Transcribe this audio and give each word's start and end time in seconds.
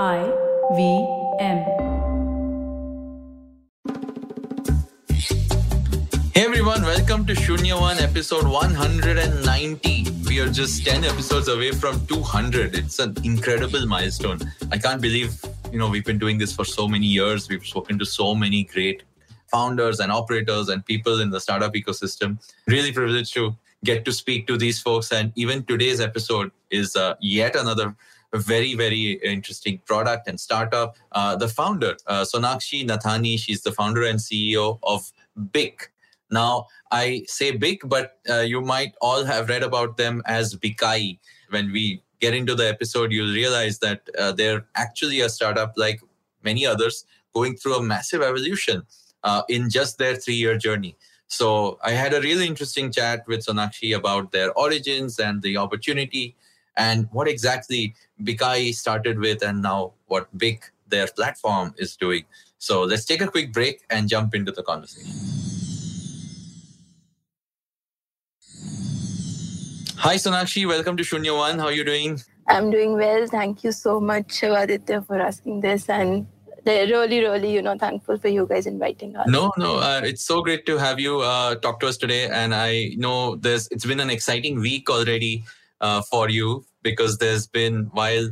I 0.00 0.24
V 0.74 1.06
M. 1.38 1.58
Hey 6.32 6.46
everyone, 6.46 6.80
welcome 6.80 7.26
to 7.26 7.34
Shunya 7.34 7.78
One, 7.78 7.98
episode 7.98 8.46
190. 8.46 10.06
We 10.26 10.40
are 10.40 10.48
just 10.48 10.86
10 10.86 11.04
episodes 11.04 11.48
away 11.48 11.72
from 11.72 12.06
200. 12.06 12.74
It's 12.74 13.00
an 13.00 13.18
incredible 13.22 13.84
milestone. 13.86 14.38
I 14.70 14.78
can't 14.78 15.02
believe, 15.02 15.38
you 15.70 15.78
know, 15.78 15.90
we've 15.90 16.06
been 16.06 16.18
doing 16.18 16.38
this 16.38 16.54
for 16.54 16.64
so 16.64 16.88
many 16.88 17.06
years. 17.06 17.50
We've 17.50 17.66
spoken 17.66 17.98
to 17.98 18.06
so 18.06 18.34
many 18.34 18.64
great 18.64 19.02
founders 19.48 20.00
and 20.00 20.10
operators 20.10 20.70
and 20.70 20.86
people 20.86 21.20
in 21.20 21.28
the 21.28 21.38
startup 21.38 21.74
ecosystem. 21.74 22.42
Really 22.66 22.92
privileged 22.92 23.34
to 23.34 23.54
get 23.84 24.06
to 24.06 24.12
speak 24.12 24.46
to 24.46 24.56
these 24.56 24.80
folks. 24.80 25.12
And 25.12 25.32
even 25.34 25.64
today's 25.64 26.00
episode 26.00 26.50
is 26.70 26.96
uh, 26.96 27.16
yet 27.20 27.56
another 27.56 27.94
very, 28.38 28.74
very 28.74 29.12
interesting 29.22 29.78
product 29.84 30.28
and 30.28 30.40
startup. 30.40 30.96
Uh, 31.12 31.36
the 31.36 31.48
founder, 31.48 31.96
uh, 32.06 32.22
Sonakshi 32.22 32.86
Nathani, 32.86 33.38
she's 33.38 33.62
the 33.62 33.72
founder 33.72 34.04
and 34.04 34.18
CEO 34.18 34.78
of 34.82 35.12
BIK. 35.52 35.90
Now, 36.30 36.66
I 36.90 37.24
say 37.26 37.50
BIK, 37.52 37.82
but 37.84 38.18
uh, 38.28 38.40
you 38.40 38.62
might 38.62 38.94
all 39.00 39.24
have 39.24 39.48
read 39.48 39.62
about 39.62 39.96
them 39.98 40.22
as 40.26 40.56
Bikayi. 40.56 41.18
When 41.50 41.70
we 41.72 42.02
get 42.20 42.34
into 42.34 42.54
the 42.54 42.68
episode, 42.68 43.12
you'll 43.12 43.34
realize 43.34 43.80
that 43.80 44.08
uh, 44.18 44.32
they're 44.32 44.64
actually 44.74 45.20
a 45.20 45.28
startup 45.28 45.74
like 45.76 46.00
many 46.42 46.64
others 46.64 47.04
going 47.34 47.56
through 47.56 47.76
a 47.76 47.82
massive 47.82 48.22
evolution 48.22 48.82
uh, 49.24 49.42
in 49.48 49.68
just 49.68 49.98
their 49.98 50.16
three 50.16 50.34
year 50.34 50.56
journey. 50.56 50.96
So 51.26 51.78
I 51.82 51.92
had 51.92 52.12
a 52.12 52.20
really 52.20 52.46
interesting 52.46 52.92
chat 52.92 53.24
with 53.26 53.46
Sonakshi 53.46 53.96
about 53.96 54.32
their 54.32 54.52
origins 54.52 55.18
and 55.18 55.42
the 55.42 55.56
opportunity 55.56 56.36
and 56.76 57.08
what 57.12 57.28
exactly 57.28 57.94
Bikayi 58.22 58.74
started 58.74 59.18
with 59.18 59.42
and 59.42 59.62
now 59.62 59.92
what 60.06 60.26
BIK, 60.36 60.70
their 60.88 61.06
platform, 61.06 61.74
is 61.78 61.96
doing. 61.96 62.24
So 62.58 62.82
let's 62.82 63.04
take 63.04 63.20
a 63.20 63.26
quick 63.26 63.52
break 63.52 63.82
and 63.90 64.08
jump 64.08 64.34
into 64.34 64.52
the 64.52 64.62
conversation. 64.62 65.12
Hi 69.96 70.16
Sonakshi, 70.16 70.66
welcome 70.66 70.96
to 70.96 71.02
Shunya 71.04 71.36
One. 71.36 71.58
How 71.58 71.66
are 71.66 71.72
you 71.72 71.84
doing? 71.84 72.20
I'm 72.48 72.70
doing 72.70 72.94
well. 72.94 73.26
Thank 73.28 73.62
you 73.62 73.70
so 73.70 74.00
much, 74.00 74.42
Aditya, 74.42 75.02
for 75.02 75.20
asking 75.20 75.60
this. 75.60 75.88
And 75.88 76.26
they're 76.64 76.86
really, 76.86 77.20
really, 77.20 77.52
you 77.52 77.62
know, 77.62 77.76
thankful 77.78 78.18
for 78.18 78.28
you 78.28 78.46
guys 78.46 78.66
inviting 78.66 79.14
us. 79.16 79.28
No, 79.28 79.52
no, 79.56 79.76
uh, 79.76 80.00
it's 80.04 80.24
so 80.24 80.42
great 80.42 80.66
to 80.66 80.76
have 80.76 80.98
you 80.98 81.20
uh, 81.20 81.54
talk 81.56 81.78
to 81.80 81.86
us 81.86 81.96
today. 81.96 82.28
And 82.28 82.54
I 82.54 82.94
know 82.96 83.36
this; 83.36 83.68
it's 83.70 83.84
been 83.84 84.00
an 84.00 84.10
exciting 84.10 84.60
week 84.60 84.90
already 84.90 85.44
uh, 85.82 86.02
for 86.02 86.30
you 86.30 86.64
because 86.82 87.18
there's 87.18 87.46
been 87.46 87.90
while 87.92 88.30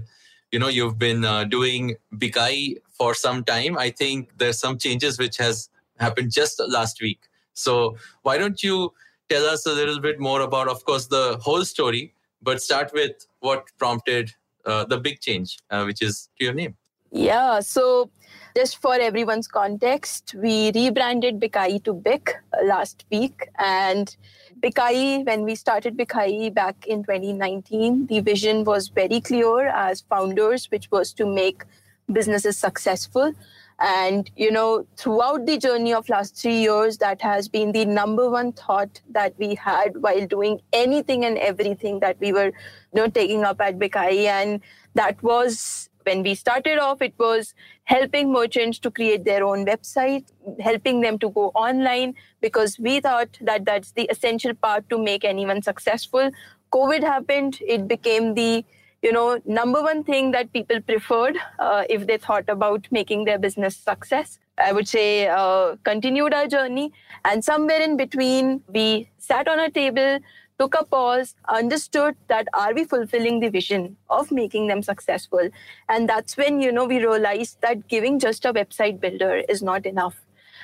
you 0.53 0.59
know 0.59 0.69
you've 0.69 0.99
been 0.99 1.25
uh, 1.25 1.45
doing 1.45 1.97
Bikayi 2.15 2.79
for 2.91 3.15
some 3.15 3.45
time. 3.45 3.77
I 3.79 3.91
think 3.91 4.39
there's 4.39 4.59
some 4.59 4.79
changes 4.79 5.19
which 5.19 5.37
has 5.37 5.69
happened 5.99 6.33
just 6.33 6.61
last 6.69 7.01
week. 7.01 7.21
So 7.53 7.97
why 8.23 8.39
don't 8.39 8.63
you 8.63 8.93
tell 9.29 9.45
us 9.45 9.67
a 9.67 9.73
little 9.73 10.01
bit 10.01 10.19
more 10.19 10.41
about, 10.41 10.69
of 10.69 10.85
course, 10.85 11.07
the 11.07 11.39
whole 11.41 11.65
story, 11.65 12.15
but 12.43 12.63
start 12.63 12.93
with 12.93 13.27
what 13.41 13.65
prompted 13.79 14.33
uh, 14.67 14.85
the 14.85 14.99
big 14.99 15.21
change, 15.21 15.59
uh, 15.71 15.85
which 15.85 16.03
is 16.03 16.29
to 16.39 16.45
your 16.45 16.55
name. 16.55 16.77
Yeah. 17.11 17.61
So 17.61 18.11
just 18.57 18.81
for 18.81 18.95
everyone's 18.95 19.49
context, 19.49 20.35
we 20.37 20.73
rebranded 20.73 21.41
Bikayi 21.41 21.83
to 21.85 21.93
BIK 21.93 22.37
uh, 22.53 22.65
last 22.65 23.05
week. 23.11 23.49
And 23.59 24.15
Bikayi, 24.61 25.27
when 25.27 25.43
we 25.43 25.55
started 25.55 25.97
Bikayi 25.97 26.53
back 26.53 26.87
in 26.87 27.03
2019, 27.03 28.07
the 28.07 28.21
vision 28.21 28.65
was 28.65 28.89
very 28.89 29.21
clear 29.21 29.69
as 29.69 30.03
founders, 30.03 30.71
which 30.71 30.91
was 30.91 31.13
to 31.15 31.27
make 31.27 31.65
businesses 32.13 32.57
successful. 32.57 33.33
And, 33.79 34.31
you 34.37 34.51
know, 34.51 34.87
throughout 34.97 35.47
the 35.47 35.57
journey 35.57 35.95
of 35.95 36.09
last 36.09 36.37
three 36.37 36.61
years, 36.61 36.99
that 36.99 37.23
has 37.23 37.49
been 37.49 37.73
the 37.73 37.87
number 37.87 38.29
one 38.29 38.53
thought 38.53 39.01
that 39.11 39.35
we 39.39 39.55
had 39.55 39.97
while 40.03 40.27
doing 40.27 40.61
anything 40.73 41.25
and 41.25 41.39
everything 41.39 42.01
that 42.01 42.21
we 42.21 42.33
were, 42.33 42.47
you 42.47 42.53
know, 42.95 43.09
taking 43.09 43.43
up 43.43 43.61
at 43.61 43.79
Bikayi. 43.79 44.27
And 44.27 44.61
that 44.95 45.23
was 45.23 45.90
when 46.05 46.23
we 46.23 46.35
started 46.35 46.79
off, 46.79 47.03
it 47.03 47.15
was 47.19 47.55
helping 47.85 48.33
merchants 48.33 48.79
to 48.81 48.91
create 48.91 49.25
their 49.25 49.45
own 49.45 49.67
website, 49.67 50.25
helping 50.61 51.01
them 51.01 51.19
to 51.19 51.31
go 51.31 51.49
online, 51.55 52.15
because 52.41 52.79
we 52.79 53.01
thought 53.01 53.39
that 53.41 53.65
that's 53.65 53.93
the 53.93 54.05
essential 54.11 54.55
part 54.55 54.89
to 54.91 54.99
make 54.99 55.25
anyone 55.25 55.63
successful. 55.63 56.31
COVID 56.73 57.03
happened, 57.03 57.59
it 57.61 57.89
became 57.89 58.35
the 58.35 58.65
you 59.03 59.13
know 59.13 59.41
number 59.47 59.81
one 59.83 60.05
thing 60.05 60.31
that 60.33 60.53
people 60.53 60.81
preferred 60.83 61.37
uh, 61.59 61.85
if 61.89 62.07
they 62.07 62.19
thought 62.19 62.49
about 62.49 62.87
making 62.91 63.25
their 63.25 63.39
business 63.39 63.77
success. 63.77 64.39
I 64.59 64.73
would 64.73 64.87
say 64.87 65.27
uh, 65.29 65.77
continued 65.85 66.35
our 66.35 66.47
journey. 66.47 66.93
And 67.25 67.43
somewhere 67.43 67.81
in 67.81 67.97
between 67.97 68.63
we 68.69 69.09
sat 69.19 69.49
on 69.49 69.59
a 69.59 69.71
table 69.71 70.19
took 70.61 70.75
a 70.79 70.85
pause, 70.85 71.35
understood 71.49 72.15
that 72.29 72.47
are 72.53 72.75
we 72.75 72.85
fulfilling 72.85 73.41
the 73.41 73.49
vision 73.49 73.97
of 74.11 74.31
making 74.31 74.67
them 74.67 74.83
successful? 74.83 75.49
And 75.89 76.09
that's 76.09 76.37
when, 76.37 76.61
you 76.61 76.71
know, 76.71 76.85
we 76.85 76.99
realized 76.99 77.61
that 77.63 77.89
giving 77.89 78.19
just 78.19 78.45
a 78.45 78.53
website 78.53 79.01
builder 79.01 79.37
is 79.49 79.63
not 79.63 79.87
enough. 79.87 80.21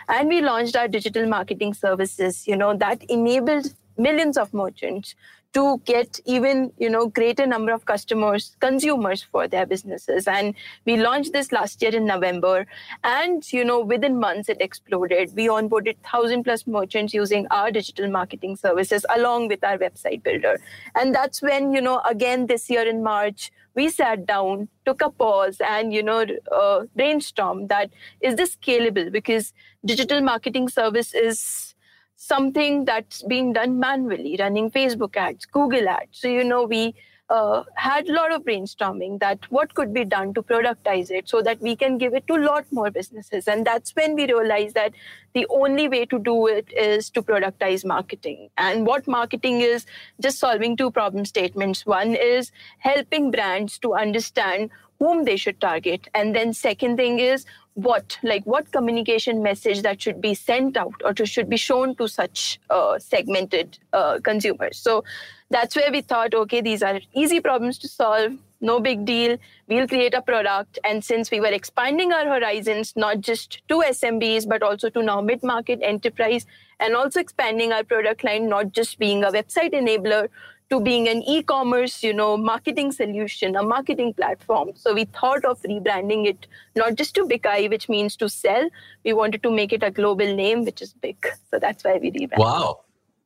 And 0.09 0.29
we 0.29 0.43
launched 0.43 0.77
our 0.77 0.87
digital 0.87 1.27
marketing 1.27 1.73
services, 1.73 2.47
you 2.47 2.57
know, 2.57 2.77
that 2.77 3.03
enabled 3.05 3.73
millions 3.97 4.37
of 4.37 4.53
merchants 4.53 5.15
to 5.57 5.81
get 5.87 6.21
even 6.27 6.71
you 6.77 6.91
know 6.91 7.07
greater 7.19 7.47
number 7.47 7.73
of 7.73 7.87
customers 7.87 8.55
consumers 8.61 9.23
for 9.23 9.49
their 9.49 9.65
businesses. 9.65 10.29
And 10.29 10.55
we 10.85 10.97
launched 10.99 11.33
this 11.33 11.51
last 11.51 11.81
year 11.81 11.95
in 11.95 12.05
november. 12.05 12.67
And 13.03 13.51
you 13.53 13.65
know 13.65 13.81
within 13.81 14.19
months 14.21 14.51
it 14.51 14.61
exploded. 14.61 15.33
We 15.35 15.47
onboarded 15.49 15.97
1000 16.03 16.45
plus 16.45 16.67
merchants 16.67 17.15
using 17.15 17.47
our 17.51 17.71
digital 17.71 18.11
marketing 18.11 18.57
services 18.57 19.07
along 19.17 19.49
with 19.49 19.65
our 19.65 19.79
website 19.79 20.23
builder. 20.23 20.61
And 20.95 21.15
that's 21.15 21.41
when 21.41 21.73
you 21.73 21.81
know 21.81 22.01
again 22.05 22.49
this 22.49 22.69
year 22.69 22.87
in 22.87 23.03
march 23.03 23.51
we 23.75 23.89
sat 23.89 24.27
down 24.27 24.69
took 24.85 25.01
a 25.01 25.11
pause 25.11 25.57
and 25.61 25.93
you 25.93 26.03
know 26.03 26.21
uh, 26.53 26.81
brainstormed 26.99 27.69
that 27.69 27.91
is 28.21 28.37
this 28.37 28.57
scalable? 28.57 29.11
Because 29.11 29.55
digital 29.87 30.21
marketing 30.21 30.69
service 30.69 31.15
is 31.15 31.75
something 32.17 32.85
that's 32.85 33.23
being 33.23 33.53
done 33.53 33.79
manually, 33.79 34.37
running 34.39 34.71
Facebook 34.71 35.17
ads, 35.17 35.47
Google 35.47 35.89
ads. 35.89 36.19
So, 36.19 36.29
you 36.29 36.45
know, 36.45 36.65
we 36.65 36.95
uh, 37.29 37.65
had 37.75 38.09
a 38.09 38.13
lot 38.13 38.33
of 38.33 38.43
brainstorming 38.43 39.19
that 39.19 39.39
what 39.51 39.75
could 39.75 39.93
be 39.93 40.05
done 40.05 40.33
to 40.33 40.43
productize 40.43 41.11
it 41.11 41.29
so 41.29 41.43
that 41.43 41.61
we 41.61 41.75
can 41.75 41.99
give 41.99 42.15
it 42.15 42.27
to 42.29 42.35
a 42.35 42.45
lot 42.45 42.65
more 42.71 42.91
businesses. 42.91 43.49
And 43.49 43.67
that's 43.67 43.95
when 43.97 44.15
we 44.15 44.27
realized 44.27 44.75
that 44.77 44.93
the 45.35 45.47
only 45.51 45.89
way 45.89 46.07
to 46.07 46.19
do 46.19 46.47
it 46.47 46.73
is 46.73 47.11
to 47.11 47.23
productize 47.23 47.85
marketing. 47.85 48.49
And 48.57 48.87
what 48.87 49.07
marketing 49.07 49.61
is 49.61 49.87
just 50.21 50.39
solving 50.39 50.77
two 50.77 50.91
problem 50.91 51.25
statements. 51.25 51.85
One 51.85 52.15
is 52.15 52.53
helping 52.79 53.31
brands 53.31 53.79
to 53.81 53.95
understand 53.95 54.71
whom 54.99 55.25
they 55.25 55.37
should 55.37 55.61
target. 55.61 56.09
And 56.15 56.35
then 56.35 56.55
second 56.55 56.97
thing 56.97 57.19
is 57.19 57.45
what 57.77 58.19
like 58.23 58.43
what 58.45 58.73
communication 58.73 59.43
message 59.43 59.83
that 59.83 60.01
should 60.01 60.19
be 60.19 60.33
sent 60.35 60.79
out 60.79 60.95
or 61.05 61.13
to, 61.13 61.27
should 61.27 61.49
be 61.49 61.59
shown 61.59 61.95
to 61.95 62.09
such 62.09 62.59
uh, 62.71 62.99
segmented 62.99 63.79
uh, 63.93 64.19
consumers. 64.25 64.79
So 64.79 65.05
that's 65.51 65.77
where 65.77 65.93
we 65.93 66.01
thought 66.01 66.33
okay 66.35 66.63
these 66.63 66.83
are 66.83 67.01
easy 67.15 67.39
problems 67.39 67.79
to 67.81 67.89
solve 67.89 68.33
no 68.63 68.81
big 68.81 69.05
deal. 69.05 69.37
We'll 69.69 69.87
create 69.87 70.15
a 70.15 70.23
product. 70.23 70.79
And 70.83 71.05
since 71.05 71.31
we 71.31 71.41
were 71.41 71.53
expanding 71.53 72.13
our 72.13 72.25
horizons 72.25 72.95
not 72.97 73.21
just 73.21 73.61
to 73.69 73.83
smbs 73.89 74.49
but 74.49 74.63
also 74.63 74.89
to 74.89 75.03
now 75.03 75.21
mid 75.21 75.43
market 75.43 75.81
enterprise 75.83 76.47
and 76.81 76.97
also 76.97 77.21
expanding 77.21 77.73
our 77.73 77.85
product 77.85 78.25
line 78.25 78.49
not 78.49 78.73
just 78.73 78.99
being 78.99 79.23
a 79.23 79.31
website 79.31 79.75
enabler 79.75 80.29
to 80.69 80.81
being 80.81 81.09
an 81.09 81.23
e-commerce, 81.23 82.03
you 82.03 82.13
know, 82.13 82.37
marketing 82.37 82.91
solution, 82.91 83.55
a 83.57 83.63
marketing 83.63 84.13
platform. 84.15 84.73
So 84.75 84.95
we 84.95 85.05
thought 85.05 85.45
of 85.45 85.63
rebranding 85.63 86.27
it 86.27 86.47
not 86.75 86.97
just 86.97 87.15
to 87.15 87.27
Bikayi, 87.27 87.71
which 87.71 87.89
means 87.89 88.17
to 88.17 88.29
sell. 88.29 88.69
We 89.05 89.13
wanted 89.13 89.43
to 89.45 89.51
make 89.51 89.73
it 89.73 89.83
a 89.83 89.91
global 89.91 90.35
name, 90.35 90.65
which 90.65 90.83
is 90.83 90.93
BIK 90.95 91.27
So 91.51 91.61
that's 91.61 91.85
why 91.85 91.99
we 91.99 92.11
rebranded. 92.11 92.39
Wow. 92.39 92.81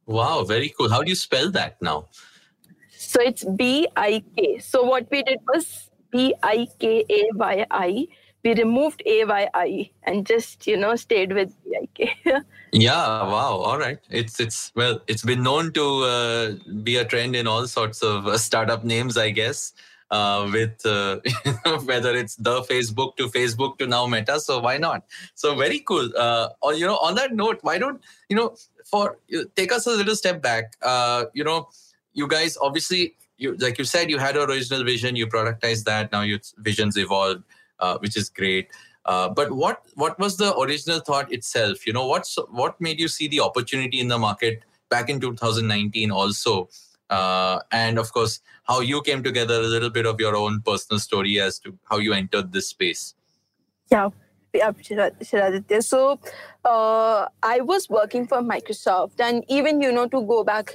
Wow, 0.06 0.44
very 0.44 0.74
cool. 0.76 0.90
How 0.90 1.02
do 1.02 1.08
you 1.08 1.14
spell 1.14 1.50
that 1.52 1.80
now? 1.80 2.08
So 2.90 3.20
it's 3.22 3.44
B 3.44 3.86
I 3.96 4.22
K. 4.36 4.58
So 4.58 4.82
what 4.82 5.10
we 5.10 5.22
did 5.22 5.38
was 5.46 5.90
B 6.10 6.34
I 6.42 6.66
K 6.78 7.04
A 7.08 7.28
Y 7.34 7.66
I 7.70 8.06
we 8.44 8.54
removed 8.54 9.02
AYI 9.06 9.90
and 10.04 10.26
just 10.26 10.66
you 10.66 10.76
know 10.76 10.96
stayed 10.96 11.32
with 11.32 11.54
BIK. 11.64 12.16
yeah, 12.72 13.22
wow. 13.22 13.56
All 13.56 13.78
right. 13.78 13.98
It's 14.08 14.40
it's 14.40 14.72
well, 14.74 15.00
it's 15.06 15.22
been 15.22 15.42
known 15.42 15.72
to 15.72 15.84
uh, 16.04 16.52
be 16.82 16.96
a 16.96 17.04
trend 17.04 17.36
in 17.36 17.46
all 17.46 17.66
sorts 17.66 18.02
of 18.02 18.26
uh, 18.26 18.38
startup 18.38 18.84
names, 18.84 19.16
I 19.16 19.30
guess. 19.30 19.72
Uh, 20.10 20.50
with 20.52 20.84
uh, 20.84 21.20
whether 21.84 22.16
it's 22.16 22.34
the 22.34 22.62
Facebook 22.62 23.16
to 23.16 23.28
Facebook 23.28 23.78
to 23.78 23.86
now 23.86 24.06
Meta, 24.06 24.40
so 24.40 24.58
why 24.58 24.76
not? 24.76 25.04
So 25.36 25.54
very 25.54 25.80
cool. 25.80 26.10
Uh, 26.16 26.48
or 26.62 26.74
you 26.74 26.86
know, 26.86 26.96
on 26.96 27.14
that 27.14 27.32
note, 27.32 27.60
why 27.62 27.78
don't 27.78 28.02
you 28.28 28.36
know? 28.36 28.56
For 28.86 29.18
take 29.54 29.70
us 29.70 29.86
a 29.86 29.90
little 29.90 30.16
step 30.16 30.42
back. 30.42 30.72
Uh, 30.82 31.26
you 31.32 31.44
know, 31.44 31.68
you 32.12 32.26
guys 32.26 32.58
obviously, 32.60 33.14
you 33.36 33.54
like 33.58 33.78
you 33.78 33.84
said, 33.84 34.10
you 34.10 34.18
had 34.18 34.36
an 34.36 34.50
original 34.50 34.82
vision, 34.82 35.14
you 35.14 35.28
productized 35.28 35.84
that. 35.84 36.10
Now 36.10 36.22
your 36.22 36.40
visions 36.58 36.96
evolved 36.96 37.44
uh, 37.80 37.98
which 37.98 38.16
is 38.16 38.28
great. 38.28 38.68
Uh, 39.06 39.28
but 39.28 39.50
what 39.50 39.82
what 39.94 40.18
was 40.18 40.36
the 40.36 40.56
original 40.58 41.00
thought 41.00 41.32
itself? 41.32 41.86
You 41.86 41.92
know, 41.92 42.06
what's 42.06 42.38
what 42.50 42.80
made 42.80 43.00
you 43.00 43.08
see 43.08 43.28
the 43.28 43.40
opportunity 43.40 43.98
in 44.00 44.08
the 44.08 44.18
market 44.18 44.62
back 44.90 45.08
in 45.08 45.20
2019 45.20 46.10
also? 46.10 46.68
Uh, 47.08 47.58
and 47.72 47.98
of 47.98 48.12
course, 48.12 48.40
how 48.64 48.80
you 48.80 49.02
came 49.02 49.22
together, 49.22 49.54
a 49.54 49.66
little 49.66 49.90
bit 49.90 50.06
of 50.06 50.20
your 50.20 50.36
own 50.36 50.60
personal 50.60 51.00
story 51.00 51.40
as 51.40 51.58
to 51.58 51.76
how 51.84 51.98
you 51.98 52.12
entered 52.12 52.52
this 52.52 52.68
space. 52.68 53.14
Yeah, 53.90 54.10
yeah. 54.54 54.70
So 55.80 56.20
uh, 56.64 57.26
I 57.42 57.60
was 57.60 57.88
working 57.88 58.26
for 58.26 58.38
Microsoft, 58.38 59.18
and 59.18 59.44
even 59.48 59.80
you 59.80 59.90
know 59.90 60.06
to 60.08 60.22
go 60.22 60.44
back 60.44 60.74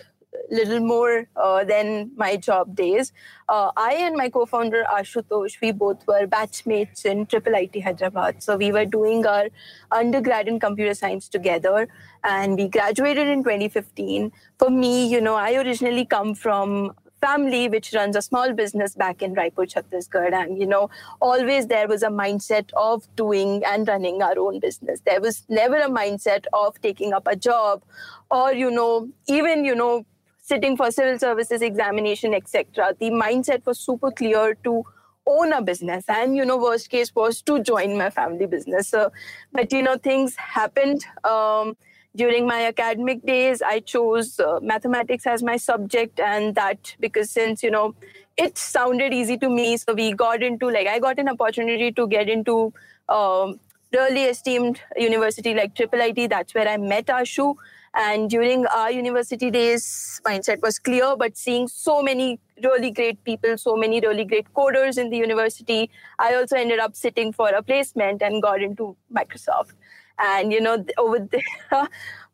little 0.50 0.80
more 0.80 1.28
uh, 1.36 1.64
than 1.64 2.12
my 2.16 2.36
job 2.36 2.76
days. 2.76 3.12
Uh, 3.50 3.72
I 3.78 3.94
and 3.94 4.16
my 4.16 4.30
co-founder 4.30 4.86
Ashutosh, 4.92 5.60
we 5.62 5.72
both 5.72 6.06
were 6.08 6.28
batchmates 6.28 7.06
in 7.06 7.26
Triple 7.26 7.56
IT 7.56 7.82
Hyderabad. 7.82 8.42
So 8.42 8.58
we 8.58 8.72
were 8.72 8.86
doing 8.86 9.26
our 9.26 9.48
undergrad 9.92 10.48
in 10.48 10.60
computer 10.60 10.94
science 10.94 11.28
together, 11.28 11.88
and 12.24 12.56
we 12.56 12.68
graduated 12.68 13.28
in 13.28 13.44
2015. 13.44 14.32
For 14.60 14.70
me, 14.70 15.08
you 15.08 15.22
know, 15.22 15.36
I 15.36 15.56
originally 15.56 16.06
come 16.06 16.36
from 16.36 16.94
family 17.26 17.68
which 17.70 17.94
runs 17.94 18.16
a 18.16 18.22
small 18.22 18.54
business 18.54 18.96
back 18.96 19.22
in 19.22 19.36
Raipur, 19.36 19.66
Chhattisgarh. 19.74 20.34
And, 20.34 20.58
you 20.58 20.68
know, 20.68 20.90
always 21.22 21.68
there 21.68 21.88
was 21.88 22.04
a 22.04 22.10
mindset 22.10 22.72
of 22.76 23.08
doing 23.16 23.64
and 23.66 23.88
running 23.88 24.22
our 24.22 24.38
own 24.38 24.60
business. 24.60 25.00
There 25.06 25.22
was 25.22 25.44
never 25.50 25.78
a 25.78 25.90
mindset 25.90 26.46
of 26.54 26.80
taking 26.82 27.14
up 27.14 27.28
a 27.28 27.36
job 27.36 27.84
or, 28.30 28.54
you 28.54 28.70
know, 28.70 29.10
even, 29.28 29.66
you 29.66 29.76
know, 29.76 30.06
sitting 30.46 30.78
for 30.78 30.92
civil 30.92 31.18
services 31.18 31.62
examination, 31.62 32.34
etc. 32.34 32.94
The 33.00 33.10
mindset 33.10 33.66
was 33.66 33.80
super 33.80 34.12
clear 34.12 34.56
to 34.64 34.84
own 35.26 35.54
a 35.54 35.62
business. 35.62 36.06
And 36.08 36.36
you 36.36 36.46
know 36.46 36.58
worst 36.58 36.90
case 36.90 37.14
was 37.16 37.42
to 37.44 37.62
join 37.62 37.98
my 37.98 38.10
family 38.10 38.46
business. 38.46 38.88
So, 38.90 39.12
but 39.52 39.72
you 39.74 39.82
know 39.82 39.98
things 39.98 40.36
happened. 40.36 41.06
Um, 41.24 41.76
during 42.16 42.48
my 42.48 42.66
academic 42.66 43.26
days 43.26 43.62
i 43.62 43.78
chose 43.82 44.40
uh, 44.40 44.60
mathematics 44.62 45.28
as 45.28 45.44
my 45.44 45.58
subject. 45.58 46.20
And 46.20 46.56
that 46.56 46.96
because 47.00 47.30
since 47.30 47.62
you 47.64 47.72
know 47.72 47.94
it 48.38 48.58
sounded 48.58 49.14
easy 49.14 49.38
to 49.38 49.50
me 49.50 49.78
so 49.78 49.94
we 49.94 50.14
got 50.14 50.44
into 50.44 50.70
like 50.70 50.88
i 50.88 51.00
got 51.00 51.20
an 51.20 51.30
opportunity 51.30 51.92
to 51.92 52.08
get 52.08 52.30
into 52.30 52.74
um, 53.10 53.60
really 53.94 54.24
esteemed 54.26 54.82
university 54.98 55.54
like 55.54 55.76
triple 55.76 56.00
it 56.02 56.30
that's 56.30 56.54
where 56.54 56.68
i 56.68 56.78
met 56.78 57.06
ashu 57.08 57.56
and 57.96 58.30
during 58.30 58.66
our 58.68 58.92
university 58.92 59.50
days, 59.50 60.20
mindset 60.26 60.62
was 60.62 60.80
clear, 60.80 61.16
but 61.16 61.38
seeing 61.38 61.68
so 61.70 62.02
many 62.04 62.40
really 62.62 62.92
great 62.92 63.24
people, 63.24 63.58
so 63.58 63.78
many 63.78 64.02
really 64.02 64.26
great 64.26 64.54
coders 64.54 64.98
in 64.98 65.10
the 65.10 65.18
university, 65.18 65.90
I 66.20 66.36
also 66.36 66.58
ended 66.58 66.80
up 66.80 66.94
sitting 66.96 67.32
for 67.32 67.48
a 67.48 67.64
placement 67.64 68.22
and 68.22 68.42
got 68.42 68.62
into 68.62 68.98
Microsoft. 69.14 69.74
And, 70.20 70.52
you 70.52 70.60
know, 70.60 70.84
over 70.98 71.20
there, 71.20 71.42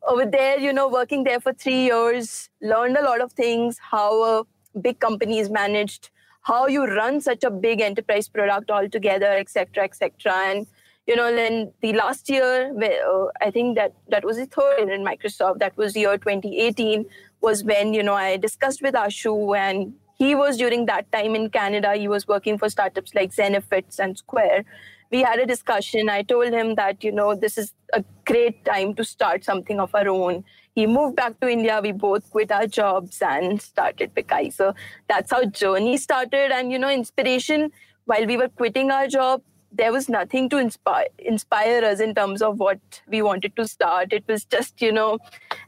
over 0.08 0.26
there, 0.26 0.58
you 0.58 0.72
know, 0.72 0.88
working 0.88 1.22
there 1.22 1.38
for 1.38 1.52
three 1.52 1.84
years, 1.84 2.50
learned 2.60 2.96
a 2.96 3.04
lot 3.04 3.20
of 3.20 3.32
things, 3.32 3.78
how 3.78 4.40
a 4.40 4.44
big 4.80 4.98
company 4.98 5.38
is 5.38 5.48
managed, 5.48 6.10
how 6.40 6.66
you 6.66 6.86
run 6.86 7.20
such 7.20 7.44
a 7.44 7.50
big 7.50 7.80
enterprise 7.80 8.28
product 8.28 8.68
altogether, 8.68 9.32
etc., 9.38 9.84
etc. 9.84 10.32
And 10.32 10.66
you 11.06 11.16
know, 11.16 11.34
then 11.34 11.72
the 11.80 11.92
last 11.94 12.28
year, 12.28 12.72
uh, 12.80 13.26
I 13.40 13.50
think 13.50 13.76
that 13.76 13.92
that 14.08 14.24
was 14.24 14.36
the 14.36 14.46
third 14.46 14.78
year 14.78 14.92
in 14.92 15.04
Microsoft. 15.04 15.58
That 15.58 15.76
was 15.76 15.96
year 15.96 16.16
2018 16.16 17.06
was 17.40 17.64
when 17.64 17.92
you 17.92 18.02
know 18.02 18.14
I 18.14 18.36
discussed 18.36 18.82
with 18.82 18.94
Ashu, 18.94 19.56
and 19.56 19.94
he 20.16 20.34
was 20.36 20.56
during 20.56 20.86
that 20.86 21.10
time 21.10 21.34
in 21.34 21.50
Canada. 21.50 21.94
He 21.94 22.06
was 22.06 22.28
working 22.28 22.56
for 22.56 22.68
startups 22.68 23.14
like 23.14 23.32
Zenefits 23.32 23.98
and 23.98 24.16
Square. 24.16 24.64
We 25.10 25.22
had 25.22 25.40
a 25.40 25.46
discussion. 25.46 26.08
I 26.08 26.22
told 26.22 26.52
him 26.52 26.76
that 26.76 27.02
you 27.02 27.10
know 27.10 27.34
this 27.34 27.58
is 27.58 27.72
a 27.92 28.04
great 28.24 28.64
time 28.64 28.94
to 28.94 29.04
start 29.04 29.44
something 29.44 29.80
of 29.80 29.92
our 29.94 30.08
own. 30.08 30.44
He 30.74 30.86
moved 30.86 31.16
back 31.16 31.38
to 31.40 31.48
India. 31.48 31.80
We 31.82 31.92
both 31.92 32.30
quit 32.30 32.52
our 32.52 32.66
jobs 32.66 33.20
and 33.20 33.60
started 33.60 34.14
Bikayi. 34.14 34.52
So 34.52 34.72
that's 35.08 35.32
how 35.32 35.44
journey 35.44 35.96
started. 35.96 36.52
And 36.52 36.70
you 36.70 36.78
know, 36.78 36.88
inspiration 36.90 37.72
while 38.04 38.24
we 38.24 38.36
were 38.36 38.48
quitting 38.48 38.90
our 38.90 39.08
job 39.08 39.42
there 39.72 39.92
was 39.92 40.08
nothing 40.08 40.48
to 40.50 40.58
inspire 40.58 41.06
inspire 41.18 41.84
us 41.84 42.00
in 42.00 42.14
terms 42.14 42.42
of 42.42 42.58
what 42.58 42.78
we 43.08 43.22
wanted 43.22 43.56
to 43.56 43.66
start. 43.66 44.12
It 44.12 44.24
was 44.28 44.44
just 44.44 44.80
you 44.80 44.92
know 44.92 45.18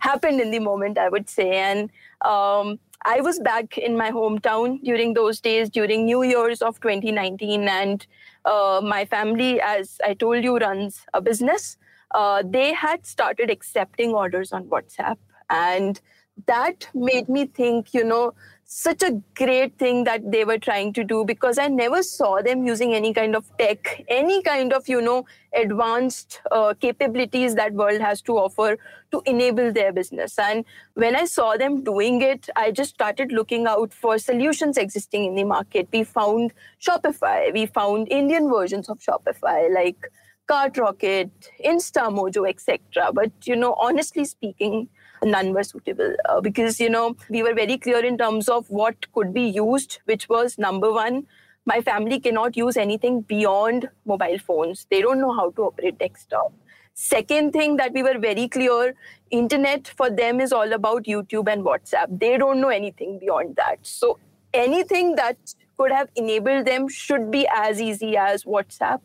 happened 0.00 0.40
in 0.40 0.50
the 0.50 0.58
moment, 0.58 0.98
I 0.98 1.08
would 1.08 1.28
say, 1.28 1.56
and. 1.56 1.90
Um, 2.22 2.78
I 3.06 3.20
was 3.20 3.38
back 3.38 3.76
in 3.76 3.98
my 3.98 4.10
hometown 4.10 4.82
during 4.82 5.12
those 5.12 5.38
days, 5.38 5.68
during 5.68 6.06
New 6.06 6.22
Year's 6.22 6.62
of 6.62 6.80
2019, 6.80 7.68
and 7.68 8.06
uh, 8.46 8.80
my 8.82 9.04
family, 9.04 9.60
as 9.60 9.98
I 10.02 10.14
told 10.14 10.42
you, 10.42 10.56
runs 10.56 11.04
a 11.12 11.20
business. 11.20 11.76
Uh, 12.14 12.42
they 12.46 12.72
had 12.72 13.04
started 13.04 13.50
accepting 13.50 14.14
orders 14.14 14.52
on 14.52 14.64
WhatsApp, 14.70 15.18
and 15.50 16.00
that 16.46 16.88
made 16.94 17.28
me 17.28 17.46
think, 17.46 17.94
you 17.94 18.04
know, 18.04 18.34
such 18.66 19.02
a 19.02 19.22
great 19.34 19.78
thing 19.78 20.04
that 20.04 20.32
they 20.32 20.44
were 20.44 20.58
trying 20.58 20.92
to 20.94 21.04
do 21.04 21.24
because 21.24 21.58
I 21.58 21.68
never 21.68 22.02
saw 22.02 22.40
them 22.40 22.66
using 22.66 22.94
any 22.94 23.12
kind 23.12 23.36
of 23.36 23.44
tech, 23.58 24.04
any 24.08 24.42
kind 24.42 24.72
of, 24.72 24.88
you 24.88 25.00
know, 25.00 25.26
advanced 25.54 26.40
uh, 26.50 26.74
capabilities 26.80 27.54
that 27.54 27.74
world 27.74 28.00
has 28.00 28.22
to 28.22 28.32
offer 28.32 28.78
to 29.12 29.22
enable 29.26 29.72
their 29.72 29.92
business. 29.92 30.38
And 30.38 30.64
when 30.94 31.14
I 31.14 31.26
saw 31.26 31.56
them 31.56 31.84
doing 31.84 32.22
it, 32.22 32.48
I 32.56 32.70
just 32.70 32.94
started 32.94 33.32
looking 33.32 33.66
out 33.66 33.92
for 33.92 34.18
solutions 34.18 34.78
existing 34.78 35.24
in 35.26 35.34
the 35.34 35.44
market. 35.44 35.88
We 35.92 36.02
found 36.02 36.52
Shopify, 36.82 37.52
we 37.52 37.66
found 37.66 38.08
Indian 38.10 38.48
versions 38.50 38.88
of 38.88 38.98
Shopify 38.98 39.72
like 39.72 40.10
CartRocket, 40.48 41.30
InstaMojo, 41.64 42.48
etc. 42.48 43.12
But, 43.12 43.30
you 43.44 43.56
know, 43.56 43.74
honestly 43.74 44.24
speaking, 44.24 44.88
none 45.24 45.52
were 45.52 45.64
suitable. 45.64 46.14
Uh, 46.28 46.40
because 46.40 46.80
you 46.80 46.90
know 46.90 47.16
we 47.28 47.42
were 47.42 47.54
very 47.54 47.78
clear 47.78 48.04
in 48.04 48.18
terms 48.18 48.48
of 48.48 48.68
what 48.70 49.12
could 49.12 49.32
be 49.32 49.42
used 49.42 49.98
which 50.04 50.28
was 50.28 50.58
number 50.58 50.92
one 50.92 51.26
my 51.66 51.80
family 51.80 52.20
cannot 52.20 52.56
use 52.56 52.76
anything 52.76 53.22
beyond 53.22 53.88
mobile 54.04 54.38
phones. 54.38 54.86
They 54.90 55.00
don't 55.00 55.20
know 55.20 55.32
how 55.32 55.50
to 55.52 55.62
operate 55.62 55.98
desktop. 55.98 56.52
Second 56.92 57.52
thing 57.52 57.76
that 57.78 57.92
we 57.92 58.02
were 58.02 58.18
very 58.18 58.48
clear 58.48 58.94
internet 59.30 59.88
for 59.88 60.10
them 60.10 60.40
is 60.40 60.52
all 60.52 60.72
about 60.72 61.04
youtube 61.04 61.50
and 61.50 61.64
whatsapp. 61.64 62.06
They 62.20 62.36
don't 62.38 62.60
know 62.60 62.68
anything 62.68 63.18
beyond 63.18 63.56
that. 63.56 63.78
So 63.82 64.18
anything 64.52 65.16
that 65.16 65.36
could 65.76 65.90
have 65.90 66.08
enabled 66.14 66.66
them 66.66 66.88
should 66.88 67.30
be 67.30 67.48
as 67.52 67.80
easy 67.80 68.16
as 68.16 68.44
whatsapp 68.44 69.00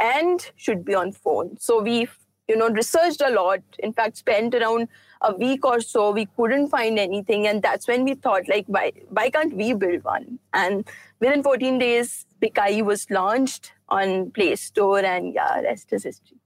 and 0.00 0.50
should 0.56 0.84
be 0.84 0.94
on 0.94 1.12
phone. 1.12 1.58
So 1.58 1.82
we 1.82 2.08
you 2.48 2.56
know 2.56 2.70
researched 2.70 3.20
a 3.20 3.30
lot. 3.30 3.60
In 3.80 3.92
fact 3.92 4.16
spent 4.16 4.54
around 4.54 4.88
a 5.24 5.34
week 5.34 5.64
or 5.64 5.80
so 5.80 6.10
we 6.10 6.26
couldn't 6.36 6.68
find 6.68 6.98
anything 6.98 7.46
and 7.46 7.62
that's 7.62 7.88
when 7.88 8.04
we 8.04 8.14
thought 8.14 8.48
like 8.48 8.64
why 8.66 8.92
why 9.08 9.28
can't 9.30 9.54
we 9.54 9.72
build 9.72 10.04
one 10.04 10.38
and 10.52 10.88
within 11.20 11.42
14 11.42 11.78
days 11.78 12.26
bikayi 12.42 12.82
was 12.92 13.10
launched 13.10 13.72
on 13.88 14.30
play 14.30 14.54
store 14.54 15.04
and 15.12 15.34
yeah 15.34 15.60
rest 15.68 15.92
is 15.92 16.04
history 16.04 16.38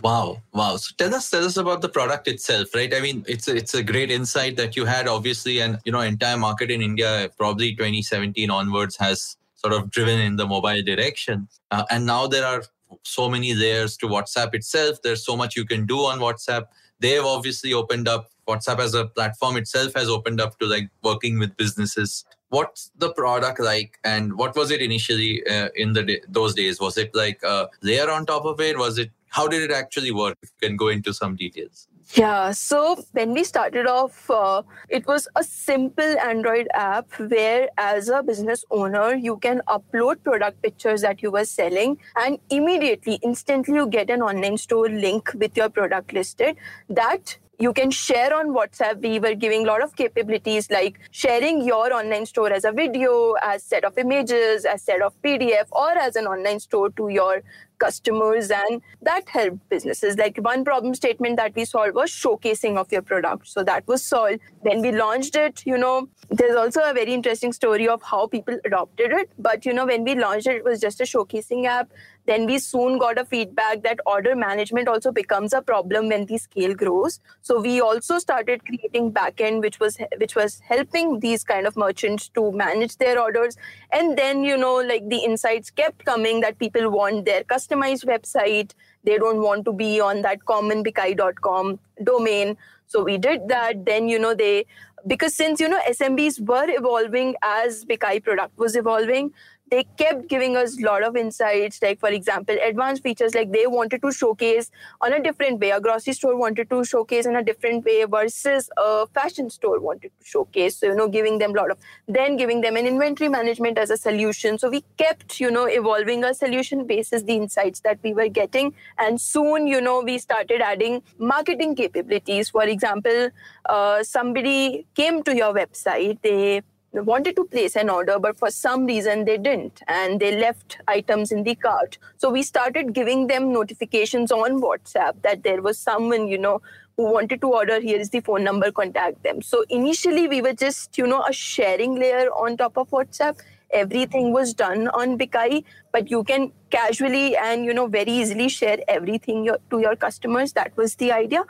Wow, 0.00 0.40
wow. 0.54 0.76
So 0.76 0.94
tell 0.96 1.14
us, 1.14 1.28
tell 1.28 1.44
us 1.44 1.58
about 1.58 1.82
the 1.82 1.88
product 1.88 2.26
itself, 2.26 2.74
right? 2.74 2.94
I 2.94 3.00
mean, 3.00 3.26
it's 3.28 3.46
a, 3.46 3.54
it's 3.54 3.74
a 3.74 3.82
great 3.82 4.10
insight 4.10 4.56
that 4.56 4.74
you 4.74 4.86
had, 4.86 5.06
obviously, 5.06 5.60
and 5.60 5.78
you 5.84 5.92
know, 5.92 6.00
entire 6.00 6.38
market 6.38 6.70
in 6.70 6.80
India, 6.80 7.28
probably 7.36 7.74
2017 7.74 8.48
onwards, 8.48 8.96
has 8.96 9.36
sort 9.54 9.74
of 9.74 9.90
driven 9.90 10.18
in 10.18 10.36
the 10.36 10.46
mobile 10.46 10.82
direction, 10.82 11.46
uh, 11.72 11.84
and 11.90 12.06
now 12.06 12.26
there 12.26 12.46
are 12.46 12.62
so 13.02 13.28
many 13.28 13.54
layers 13.54 13.96
to 13.98 14.06
WhatsApp 14.06 14.54
itself. 14.54 14.98
There's 15.02 15.24
so 15.24 15.36
much 15.36 15.56
you 15.56 15.66
can 15.66 15.84
do 15.84 15.98
on 15.98 16.20
WhatsApp 16.20 16.64
they've 17.02 17.24
obviously 17.24 17.72
opened 17.72 18.08
up 18.08 18.28
whatsapp 18.48 18.78
as 18.78 18.94
a 18.94 19.06
platform 19.06 19.56
itself 19.56 19.94
has 19.94 20.08
opened 20.08 20.40
up 20.40 20.58
to 20.58 20.66
like 20.66 20.88
working 21.02 21.38
with 21.38 21.56
businesses. 21.56 22.24
What's 22.48 22.90
the 22.98 23.12
product 23.12 23.60
like 23.60 23.98
and 24.04 24.34
what 24.36 24.56
was 24.56 24.70
it 24.70 24.82
initially 24.82 25.46
uh, 25.46 25.68
in 25.74 25.92
the 25.92 26.02
day, 26.02 26.20
those 26.28 26.54
days? 26.54 26.80
Was 26.80 26.98
it 26.98 27.14
like 27.14 27.40
a 27.42 27.68
layer 27.82 28.10
on 28.10 28.26
top 28.26 28.44
of 28.44 28.60
it? 28.60 28.78
Was 28.78 28.98
it 28.98 29.10
how 29.28 29.48
did 29.48 29.62
it 29.62 29.70
actually 29.70 30.12
work 30.12 30.36
if 30.42 30.50
you 30.50 30.68
can 30.68 30.76
go 30.76 30.88
into 30.88 31.14
some 31.14 31.36
details 31.36 31.88
yeah, 32.10 32.50
so 32.50 33.02
when 33.12 33.32
we 33.32 33.44
started 33.44 33.86
off, 33.86 34.28
uh, 34.30 34.62
it 34.88 35.06
was 35.06 35.28
a 35.36 35.42
simple 35.42 36.18
Android 36.18 36.68
app 36.74 37.10
where, 37.18 37.68
as 37.78 38.08
a 38.08 38.22
business 38.22 38.64
owner, 38.70 39.14
you 39.14 39.36
can 39.38 39.62
upload 39.68 40.22
product 40.22 40.60
pictures 40.62 41.00
that 41.02 41.22
you 41.22 41.30
were 41.30 41.44
selling, 41.44 41.98
and 42.16 42.38
immediately, 42.50 43.18
instantly, 43.22 43.74
you 43.74 43.86
get 43.86 44.10
an 44.10 44.20
online 44.20 44.58
store 44.58 44.88
link 44.88 45.30
with 45.34 45.56
your 45.56 45.70
product 45.70 46.12
listed 46.12 46.56
that 46.88 47.38
you 47.58 47.72
can 47.72 47.90
share 47.90 48.34
on 48.34 48.48
WhatsApp. 48.48 49.00
We 49.00 49.20
were 49.20 49.34
giving 49.34 49.64
a 49.64 49.66
lot 49.66 49.82
of 49.82 49.94
capabilities 49.94 50.70
like 50.70 50.98
sharing 51.12 51.64
your 51.64 51.92
online 51.92 52.26
store 52.26 52.52
as 52.52 52.64
a 52.64 52.72
video, 52.72 53.34
as 53.40 53.62
set 53.62 53.84
of 53.84 53.96
images, 53.96 54.64
as 54.64 54.82
set 54.82 55.00
of 55.00 55.14
PDF, 55.22 55.68
or 55.70 55.90
as 55.90 56.16
an 56.16 56.26
online 56.26 56.58
store 56.60 56.90
to 56.90 57.08
your 57.08 57.42
customers 57.84 58.50
and 58.50 58.80
that 59.02 59.28
helped 59.28 59.68
businesses. 59.68 60.16
Like 60.18 60.38
one 60.38 60.64
problem 60.64 60.94
statement 60.94 61.36
that 61.36 61.54
we 61.54 61.64
solved 61.64 61.94
was 61.94 62.10
showcasing 62.10 62.76
of 62.76 62.92
your 62.92 63.02
product. 63.02 63.48
So 63.48 63.64
that 63.64 63.86
was 63.86 64.04
solved. 64.04 64.40
Then 64.64 64.80
we 64.80 64.92
launched 64.92 65.36
it 65.36 65.62
you 65.66 65.78
know. 65.78 66.08
There's 66.30 66.56
also 66.56 66.82
a 66.84 66.94
very 66.94 67.12
interesting 67.12 67.52
story 67.52 67.88
of 67.88 68.02
how 68.02 68.26
people 68.26 68.58
adopted 68.64 69.12
it. 69.12 69.30
But 69.38 69.66
you 69.66 69.72
know 69.80 69.86
when 69.86 70.04
we 70.04 70.14
launched 70.14 70.46
it 70.46 70.56
it 70.56 70.64
was 70.64 70.80
just 70.80 71.00
a 71.00 71.04
showcasing 71.04 71.66
app 71.66 71.90
then 72.26 72.46
we 72.46 72.58
soon 72.58 72.98
got 72.98 73.18
a 73.18 73.24
feedback 73.24 73.82
that 73.82 73.98
order 74.06 74.36
management 74.36 74.88
also 74.88 75.10
becomes 75.10 75.52
a 75.52 75.60
problem 75.60 76.08
when 76.08 76.26
the 76.26 76.38
scale 76.38 76.74
grows. 76.74 77.20
So 77.40 77.60
we 77.60 77.80
also 77.80 78.18
started 78.18 78.64
creating 78.64 79.12
backend 79.12 79.60
which 79.60 79.80
was 79.80 79.98
which 80.18 80.36
was 80.36 80.60
helping 80.60 81.20
these 81.20 81.42
kind 81.42 81.66
of 81.66 81.76
merchants 81.76 82.28
to 82.30 82.52
manage 82.52 82.96
their 82.98 83.20
orders. 83.20 83.56
And 83.90 84.16
then 84.16 84.44
you 84.44 84.56
know 84.56 84.76
like 84.76 85.08
the 85.08 85.18
insights 85.18 85.70
kept 85.70 86.04
coming 86.04 86.40
that 86.40 86.58
people 86.58 86.90
want 86.90 87.24
their 87.24 87.42
customized 87.42 88.04
website. 88.04 88.72
They 89.04 89.18
don't 89.18 89.42
want 89.42 89.64
to 89.64 89.72
be 89.72 90.00
on 90.00 90.22
that 90.22 90.44
common 90.44 90.84
bikayi.com 90.84 91.80
domain. 92.04 92.56
So 92.86 93.02
we 93.02 93.18
did 93.18 93.48
that. 93.48 93.84
Then 93.84 94.08
you 94.08 94.18
know 94.18 94.34
they 94.34 94.66
because 95.06 95.34
since 95.34 95.58
you 95.58 95.68
know 95.68 95.80
smbs 95.88 96.40
were 96.40 96.66
evolving 96.68 97.34
as 97.42 97.84
bikayi 97.84 98.22
product 98.22 98.56
was 98.56 98.76
evolving 98.76 99.32
they 99.72 99.84
kept 99.96 100.28
giving 100.28 100.54
us 100.54 100.78
a 100.78 100.84
lot 100.84 101.02
of 101.02 101.16
insights 101.16 101.80
like 101.82 101.98
for 101.98 102.10
example 102.10 102.56
advanced 102.62 103.02
features 103.02 103.34
like 103.34 103.50
they 103.52 103.66
wanted 103.66 104.02
to 104.02 104.12
showcase 104.12 104.70
on 105.00 105.14
a 105.14 105.22
different 105.22 105.60
way. 105.60 105.70
A 105.70 105.80
grocery 105.80 106.12
store 106.12 106.36
wanted 106.36 106.68
to 106.68 106.84
showcase 106.84 107.24
in 107.24 107.36
a 107.36 107.42
different 107.42 107.84
way 107.86 108.04
versus 108.04 108.68
a 108.76 109.06
fashion 109.06 109.48
store 109.48 109.80
wanted 109.80 110.10
to 110.18 110.26
showcase. 110.26 110.76
So 110.76 110.88
you 110.88 110.94
know 110.94 111.08
giving 111.08 111.38
them 111.38 111.52
a 111.52 111.54
lot 111.54 111.70
of 111.70 111.78
then 112.06 112.36
giving 112.36 112.60
them 112.60 112.76
an 112.76 112.86
inventory 112.86 113.30
management 113.30 113.78
as 113.78 113.90
a 113.90 113.96
solution. 113.96 114.58
So 114.58 114.68
we 114.68 114.84
kept 114.98 115.40
you 115.40 115.50
know 115.50 115.64
evolving 115.64 116.22
our 116.24 116.34
solution 116.34 116.86
basis 116.86 117.22
the 117.22 117.36
insights 117.36 117.80
that 117.80 117.98
we 118.02 118.12
were 118.12 118.28
getting. 118.28 118.74
And 118.98 119.18
soon 119.18 119.66
you 119.66 119.80
know 119.80 120.02
we 120.02 120.18
started 120.18 120.60
adding 120.60 121.02
marketing 121.18 121.76
capabilities. 121.76 122.50
For 122.50 122.64
example 122.64 123.30
uh, 123.64 124.02
somebody 124.02 124.86
came 124.94 125.22
to 125.22 125.34
your 125.34 125.54
website. 125.54 126.20
They 126.20 126.60
wanted 127.00 127.36
to 127.36 127.44
place 127.44 127.74
an 127.76 127.88
order, 127.88 128.18
but 128.18 128.38
for 128.38 128.50
some 128.50 128.84
reason 128.84 129.24
they 129.24 129.38
didn't, 129.38 129.82
and 129.88 130.20
they 130.20 130.36
left 130.36 130.78
items 130.86 131.32
in 131.32 131.42
the 131.42 131.54
cart. 131.54 131.96
So 132.18 132.30
we 132.30 132.42
started 132.42 132.92
giving 132.92 133.26
them 133.26 133.52
notifications 133.52 134.30
on 134.30 134.60
WhatsApp 134.60 135.22
that 135.22 135.42
there 135.42 135.62
was 135.62 135.78
someone, 135.78 136.28
you 136.28 136.38
know, 136.38 136.60
who 136.96 137.10
wanted 137.10 137.40
to 137.40 137.48
order. 137.52 137.80
Here 137.80 137.98
is 137.98 138.10
the 138.10 138.20
phone 138.20 138.44
number, 138.44 138.70
contact 138.70 139.22
them. 139.22 139.40
So 139.40 139.64
initially 139.70 140.28
we 140.28 140.42
were 140.42 140.52
just, 140.52 140.98
you 140.98 141.06
know, 141.06 141.22
a 141.22 141.32
sharing 141.32 141.94
layer 141.94 142.28
on 142.28 142.58
top 142.58 142.76
of 142.76 142.90
WhatsApp. 142.90 143.38
Everything 143.70 144.34
was 144.34 144.52
done 144.52 144.88
on 144.88 145.16
Bikayi, 145.16 145.64
but 145.92 146.10
you 146.10 146.24
can 146.24 146.52
casually 146.68 147.34
and 147.38 147.64
you 147.64 147.72
know 147.72 147.86
very 147.86 148.10
easily 148.10 148.50
share 148.50 148.76
everything 148.86 149.44
your, 149.44 149.58
to 149.70 149.80
your 149.80 149.96
customers. 149.96 150.52
That 150.52 150.76
was 150.76 150.96
the 150.96 151.10
idea. 151.10 151.44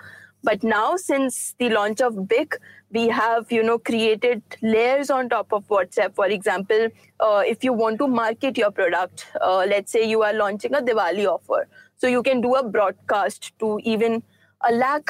But 0.44 0.64
now, 0.64 0.96
since 0.96 1.54
the 1.58 1.68
launch 1.68 2.00
of 2.00 2.26
BIK, 2.26 2.58
we 2.92 3.08
have 3.08 3.50
you 3.50 3.62
know 3.62 3.78
created 3.78 4.42
layers 4.60 5.10
on 5.10 5.28
top 5.28 5.52
of 5.52 5.66
whatsapp 5.68 6.14
for 6.14 6.26
example 6.26 6.88
uh, 7.20 7.42
if 7.46 7.64
you 7.64 7.72
want 7.72 7.98
to 7.98 8.06
market 8.06 8.58
your 8.58 8.70
product 8.70 9.26
uh, 9.40 9.64
let's 9.68 9.90
say 9.90 10.08
you 10.08 10.22
are 10.22 10.32
launching 10.32 10.74
a 10.74 10.82
diwali 10.82 11.26
offer 11.26 11.66
so 11.96 12.06
you 12.06 12.22
can 12.22 12.40
do 12.40 12.54
a 12.54 12.62
broadcast 12.62 13.52
to 13.58 13.80
even 13.82 14.22
a 14.68 14.72
lakh 14.72 15.08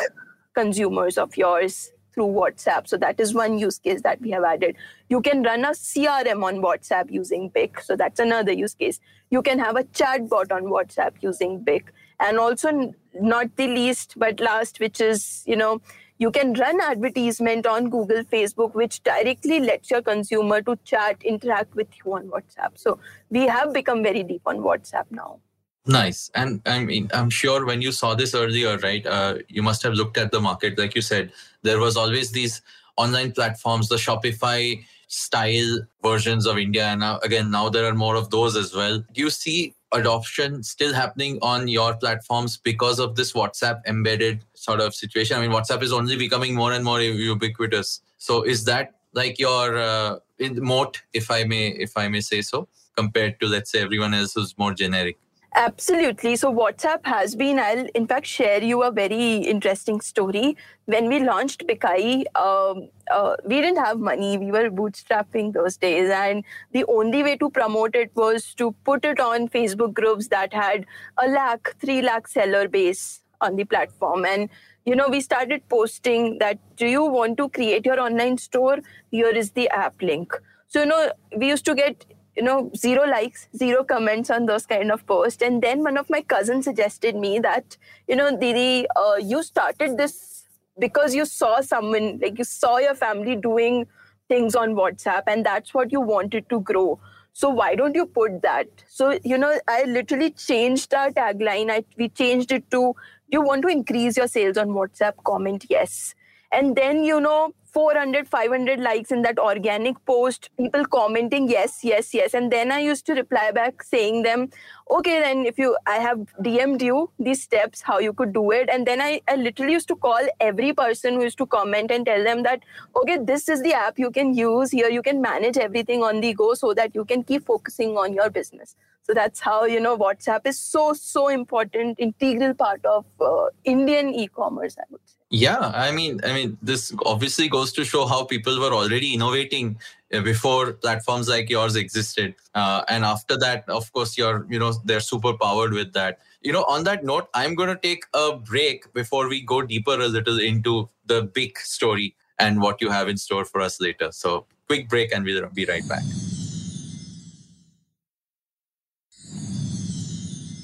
consumers 0.55 1.19
of 1.19 1.37
yours 1.37 1.93
through 2.15 2.27
whatsapp 2.27 2.87
so 2.87 2.97
that 2.97 3.19
is 3.19 3.35
one 3.35 3.59
use 3.59 3.79
case 3.79 4.03
that 4.03 4.21
we 4.21 4.31
have 4.31 4.45
added 4.45 4.77
you 5.09 5.21
can 5.21 5.43
run 5.43 5.65
a 5.65 5.71
crm 5.71 6.45
on 6.45 6.63
whatsapp 6.63 7.11
using 7.11 7.49
BIK. 7.49 7.81
so 7.81 7.97
that's 7.97 8.21
another 8.21 8.53
use 8.53 8.75
case 8.75 9.01
you 9.31 9.43
can 9.43 9.59
have 9.59 9.77
a 9.77 9.85
chatbot 9.85 10.53
on 10.53 10.65
whatsapp 10.65 11.13
using 11.21 11.65
BIK. 11.65 11.93
and 12.21 12.39
also 12.39 12.95
not 13.21 13.55
the 13.57 13.67
least 13.67 14.15
but 14.17 14.41
last 14.41 14.81
which 14.81 15.01
is 15.01 15.43
you 15.47 15.57
know 15.57 15.81
you 16.19 16.31
can 16.31 16.53
run 16.55 16.81
advertisement 16.81 17.67
on 17.67 17.91
google 17.91 18.23
facebook 18.25 18.75
which 18.75 19.03
directly 19.03 19.61
lets 19.61 19.91
your 19.91 20.03
consumer 20.03 20.61
to 20.63 20.77
chat 20.85 21.23
interact 21.23 21.75
with 21.75 21.89
you 22.05 22.13
on 22.15 22.29
whatsapp. 22.29 22.71
So 22.75 22.99
we 23.31 23.47
have 23.47 23.73
become 23.73 24.03
very 24.03 24.23
deep 24.23 24.43
on 24.47 24.59
whatsapp 24.59 25.05
now. 25.11 25.41
Nice. 25.87 26.31
And 26.35 26.63
i 26.65 26.85
mean 26.85 27.11
i'm 27.13 27.31
sure 27.31 27.67
when 27.67 27.83
you 27.83 27.93
saw 27.93 28.15
this 28.15 28.35
earlier 28.35 28.79
right 28.79 29.07
uh, 29.07 29.39
you 29.49 29.63
must 29.63 29.83
have 29.83 29.95
looked 29.95 30.17
at 30.17 30.31
the 30.31 30.41
market. 30.41 30.79
Like 30.79 30.95
you 30.95 31.03
said 31.03 31.33
there 31.63 31.79
was 31.79 31.97
always 31.97 32.31
these 32.31 32.63
online 32.97 33.33
platforms 33.33 33.89
the 33.89 33.97
shopify 33.97 34.85
style 35.13 35.79
versions 36.03 36.47
of 36.47 36.59
india 36.59 36.87
and 36.87 37.01
now 37.01 37.19
again 37.23 37.51
now 37.51 37.69
there 37.69 37.85
are 37.85 37.95
more 37.95 38.17
of 38.17 38.31
those 38.31 38.57
as 38.57 38.75
well 38.75 38.99
do 39.13 39.21
you 39.21 39.31
see 39.31 39.75
adoption 39.93 40.63
still 40.63 40.93
happening 40.93 41.39
on 41.43 41.69
your 41.69 41.95
platforms 41.95 42.57
because 42.57 42.99
of 42.99 43.15
this 43.15 43.33
WhatsApp 43.33 43.81
embedded 43.87 44.45
sort 44.55 44.81
of 44.81 44.95
situation? 44.95 45.37
I 45.37 45.41
mean, 45.41 45.51
WhatsApp 45.51 45.83
is 45.83 45.93
only 45.93 46.17
becoming 46.17 46.55
more 46.55 46.73
and 46.73 46.85
more 46.85 47.01
ubiquitous. 47.01 48.01
So 48.19 48.43
is 48.43 48.65
that 48.65 48.95
like 49.13 49.39
your 49.39 49.77
uh, 49.79 50.19
moat, 50.41 51.03
if 51.13 51.31
I 51.31 51.45
may, 51.45 51.69
if 51.69 51.97
I 51.97 52.09
may 52.09 52.21
say 52.21 52.43
so, 52.43 52.69
compared 52.97 53.39
to 53.41 53.47
let's 53.47 53.71
say 53.71 53.81
everyone 53.81 54.15
else 54.15 54.35
who's 54.35 54.57
more 54.59 54.73
generic? 54.73 55.19
Absolutely. 55.55 56.35
So 56.37 56.51
WhatsApp 56.51 57.05
has 57.05 57.35
been, 57.37 57.59
I'll 57.59 57.87
in 57.95 58.07
fact 58.07 58.25
share 58.27 58.63
you 58.63 58.83
a 58.85 58.91
very 58.91 59.37
interesting 59.37 60.01
story. 60.01 60.57
When 60.87 61.09
we 61.09 61.21
launched 61.21 61.67
Bikayi, 61.67 62.25
um, 62.35 62.89
uh, 63.11 63.37
we 63.45 63.61
didn't 63.61 63.85
have 63.85 63.99
money. 64.01 64.39
We 64.39 64.51
were 64.51 64.71
bootstrapping 64.71 65.53
those 65.53 65.77
days. 65.77 66.09
And 66.09 66.43
the 66.73 66.87
only 66.87 67.23
way 67.23 67.37
to 67.37 67.51
promote 67.51 67.95
it 67.95 68.11
was 68.15 68.55
to 68.55 68.75
put 68.85 69.05
it 69.05 69.21
on 69.21 69.47
Facebook 69.49 69.93
groups 69.93 70.29
that 70.29 70.55
had 70.55 70.87
a 71.19 71.29
lakh, 71.29 71.77
three 71.79 72.01
lakh 72.01 72.29
seller 72.29 72.67
base 72.67 73.21
on 73.43 73.57
the 73.57 73.65
platform. 73.65 74.25
And 74.25 74.49
you 74.87 74.97
know, 74.97 75.09
we 75.09 75.21
started 75.21 75.69
posting 75.69 76.39
that 76.39 76.59
do 76.77 76.87
you 76.87 77.05
want 77.05 77.37
to 77.37 77.51
create 77.51 77.85
your 77.85 78.01
online 78.01 78.39
store? 78.39 78.79
Here 79.11 79.29
is 79.29 79.51
the 79.51 79.69
app 79.69 80.01
link. 80.01 80.33
So, 80.69 80.81
you 80.81 80.87
know, 80.87 81.13
we 81.37 81.49
used 81.49 81.67
to 81.67 81.75
get 81.75 82.07
you 82.37 82.43
know 82.43 82.71
zero 82.77 83.05
likes 83.07 83.49
zero 83.57 83.85
comments 83.85 84.31
on 84.31 84.47
those 84.47 84.67
kind 84.67 84.91
of 84.91 85.07
posts. 85.07 85.43
And 85.43 85.63
then 85.63 85.83
one 85.83 85.97
of 85.97 86.09
my 86.11 86.23
cousins 86.23 86.65
suggested 86.65 87.17
me 87.17 87.39
that 87.41 87.77
you 88.09 88.17
know 88.17 88.37
didi 88.37 88.87
uh, 88.97 89.17
you 89.17 89.43
started 89.43 89.97
this 89.97 90.45
because 90.79 91.15
you 91.15 91.25
saw 91.25 91.61
someone 91.61 92.19
like 92.23 92.39
you 92.39 92.45
saw 92.45 92.79
your 92.79 92.95
family 92.95 93.37
doing 93.37 93.87
things 94.29 94.55
on 94.55 94.75
whatsapp 94.75 95.23
and 95.27 95.45
that's 95.45 95.75
what 95.75 95.93
you 95.93 96.01
wanted 96.01 96.49
to 96.49 96.61
grow. 96.61 96.99
So 97.35 97.49
why 97.49 97.75
don't 97.75 97.95
you 97.95 98.05
put 98.07 98.43
that? 98.43 98.69
So 98.89 99.19
you 99.25 99.39
know 99.39 99.59
i 99.69 99.85
literally 99.85 100.31
changed 100.31 100.95
our 100.95 101.11
tagline. 101.11 101.71
I, 101.71 101.85
we 101.99 102.09
changed 102.09 102.53
it 102.53 102.71
to 102.71 102.95
do 103.31 103.39
you 103.39 103.41
want 103.41 103.63
to 103.63 103.69
increase 103.69 104.17
your 104.19 104.29
sales 104.29 104.59
on 104.59 104.69
whatsapp? 104.69 105.15
Comment 105.25 105.65
yes. 105.69 106.15
And 106.53 106.77
then 106.77 107.03
you 107.03 107.21
know 107.21 107.55
400 107.73 108.29
500 108.29 108.81
likes 108.81 109.11
in 109.11 109.23
that 109.23 109.39
organic 109.39 110.05
post 110.05 110.51
people 110.59 110.85
commenting 110.85 111.49
yes 111.49 111.79
yes 111.83 112.13
yes. 112.15 112.35
And 112.35 112.53
then 112.53 112.71
i 112.71 112.81
used 112.81 113.07
to 113.07 113.15
reply 113.15 113.51
back 113.51 113.83
saying 113.83 114.23
them 114.23 114.51
okay 114.91 115.21
then 115.21 115.47
if 115.47 115.59
you 115.59 115.77
i 115.87 115.97
have 115.97 116.19
dm'd 116.43 116.83
you 116.83 117.11
these 117.19 117.43
steps 117.43 117.81
how 117.81 117.99
you 117.99 118.13
could 118.13 118.33
do 118.33 118.51
it. 118.51 118.69
And 118.71 118.87
then 118.87 119.01
i, 119.01 119.21
I 119.27 119.37
literally 119.37 119.73
used 119.73 119.89
to 119.89 119.97
call 119.97 120.29
every 120.41 120.73
person 120.73 121.15
who 121.15 121.23
used 121.23 121.39
to 121.39 121.47
comment 121.47 121.91
and 121.91 122.05
tell 122.05 122.23
them 122.23 122.43
that 122.43 122.63
okay 122.97 123.19
this 123.33 123.49
is 123.49 123.63
the 123.63 123.75
app 123.75 123.99
you 123.99 124.11
can 124.11 124.35
use. 124.35 124.71
Here 124.71 124.91
you 124.91 125.03
can 125.03 125.21
manage 125.21 125.57
everything 125.57 126.03
on 126.03 126.21
the 126.21 126.35
go 126.35 126.55
so 126.55 126.75
that 126.75 126.95
you 126.95 127.05
can 127.05 127.23
keep 127.23 127.47
focusing 127.47 127.97
on 127.97 128.13
your 128.13 128.31
business 128.31 128.77
so 129.03 129.15
that's 129.15 129.41
how 129.41 129.65
you 129.65 129.81
know 129.81 129.97
whatsapp 129.97 130.47
is 130.47 130.59
so 130.59 130.93
so 130.93 131.29
important 131.29 131.99
integral 131.99 132.55
part 132.55 132.85
of 132.85 133.05
uh, 133.21 133.47
indian 133.65 134.15
e-commerce 134.15 134.77
i 134.79 134.85
would 134.91 135.01
say 135.07 135.23
yeah, 135.35 135.73
I 135.75 135.93
mean, 135.93 136.21
I 136.25 136.35
mean, 136.35 136.59
this 136.61 136.95
obviously 137.07 137.49
goes 137.49 137.73
to 137.73 137.87
show 137.87 138.05
how 138.05 138.23
people 138.23 138.61
were 138.61 138.75
already 138.75 139.15
innovating 139.15 139.79
uh, 140.13 140.21
before 140.21 140.75
platforms 140.75 141.27
like 141.27 141.49
yours 141.49 141.75
existed, 141.75 142.35
uh, 142.55 142.83
and 142.87 143.03
after 143.03 143.39
that, 143.39 143.67
of 143.67 143.91
course, 143.95 144.19
you're, 144.19 144.47
you 144.51 144.59
know, 144.59 144.75
they're 144.85 145.01
super 145.01 145.33
powered 145.33 145.73
with 145.73 145.95
that. 145.95 146.19
You 146.43 146.53
know, 146.53 146.65
on 146.65 146.85
that 146.85 147.03
note, 147.03 147.31
I'm 147.33 147.55
going 147.55 147.71
to 147.71 147.81
take 147.81 148.05
a 148.13 148.37
break 148.37 148.93
before 148.93 149.27
we 149.27 149.41
go 149.41 149.63
deeper 149.63 149.95
a 149.95 150.07
little 150.07 150.39
into 150.39 150.91
the 151.07 151.23
big 151.23 151.59
story 151.61 152.15
and 152.39 152.61
what 152.61 152.83
you 152.83 152.91
have 152.91 153.09
in 153.09 153.17
store 153.17 153.47
for 153.47 153.63
us 153.63 153.81
later. 153.81 154.13
So, 154.13 154.45
quick 154.67 154.91
break, 154.91 155.15
and 155.15 155.25
we'll 155.25 155.49
be 155.49 155.65
right 155.65 155.89
back. 155.89 156.03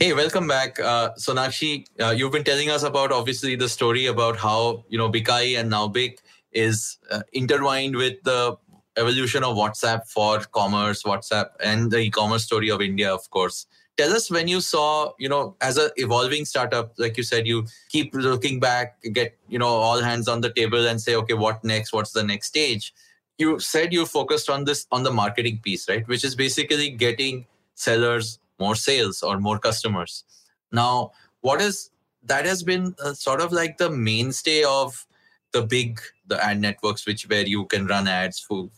Hey, 0.00 0.12
welcome 0.12 0.47
back. 0.47 0.78
Uh, 0.78 1.11
Sonakshi, 1.14 1.85
uh, 2.00 2.11
you've 2.11 2.31
been 2.31 2.45
telling 2.45 2.71
us 2.71 2.85
about 2.85 3.11
obviously 3.11 3.57
the 3.57 3.69
story 3.69 4.07
about 4.07 4.37
how, 4.37 4.85
you 4.88 4.97
know, 4.97 5.11
Bikai 5.11 5.59
and 5.59 5.69
now 5.69 5.88
BIK 5.88 6.21
is 6.52 6.99
uh, 7.11 7.23
intertwined 7.33 7.97
with 7.97 8.23
the 8.23 8.57
evolution 8.97 9.43
of 9.43 9.57
WhatsApp 9.57 10.07
for 10.07 10.38
commerce, 10.52 11.02
WhatsApp 11.02 11.49
and 11.59 11.90
the 11.90 11.99
e-commerce 11.99 12.45
story 12.45 12.71
of 12.71 12.81
India, 12.81 13.12
of 13.12 13.28
course. 13.31 13.67
Tell 13.97 14.12
us 14.12 14.31
when 14.31 14.47
you 14.47 14.61
saw, 14.61 15.14
you 15.19 15.28
know, 15.28 15.57
as 15.61 15.76
an 15.78 15.90
evolving 15.97 16.45
startup, 16.45 16.93
like 16.97 17.17
you 17.17 17.25
said, 17.25 17.49
you 17.49 17.67
keep 17.88 18.14
looking 18.14 18.61
back, 18.61 19.02
get, 19.12 19.37
you 19.49 19.59
know, 19.59 19.67
all 19.67 20.00
hands 20.00 20.28
on 20.28 20.43
the 20.43 20.52
table 20.52 20.87
and 20.87 21.00
say, 21.00 21.17
okay, 21.17 21.35
what 21.35 21.64
next? 21.64 21.93
What's 21.93 22.12
the 22.12 22.23
next 22.23 22.47
stage? 22.47 22.95
You 23.37 23.59
said 23.59 23.93
you 23.93 24.07
focused 24.07 24.49
on 24.49 24.62
this, 24.62 24.87
on 24.93 25.02
the 25.02 25.11
marketing 25.11 25.59
piece, 25.61 25.88
right? 25.88 26.07
Which 26.07 26.25
is 26.25 26.37
basically 26.37 26.90
getting 26.90 27.47
sellers 27.75 28.38
more 28.59 28.75
sales 28.75 29.23
or 29.23 29.38
more 29.38 29.59
customers. 29.59 30.25
Now, 30.73 31.12
what 31.41 31.61
is 31.61 31.91
that 32.25 32.45
has 32.45 32.62
been 32.62 32.95
uh, 33.03 33.15
sort 33.15 33.41
of 33.41 33.53
like 33.53 33.79
the 33.79 33.91
mainstay 33.91 34.65
of 34.65 35.07
the 35.53 35.62
big 35.62 36.00
the 36.27 36.43
ad 36.45 36.61
networks, 36.61 37.07
which 37.07 37.29
where 37.29 37.47
you 37.47 37.65
can 37.67 37.87
run 37.87 38.07
ads 38.07 38.38
for 38.38 38.71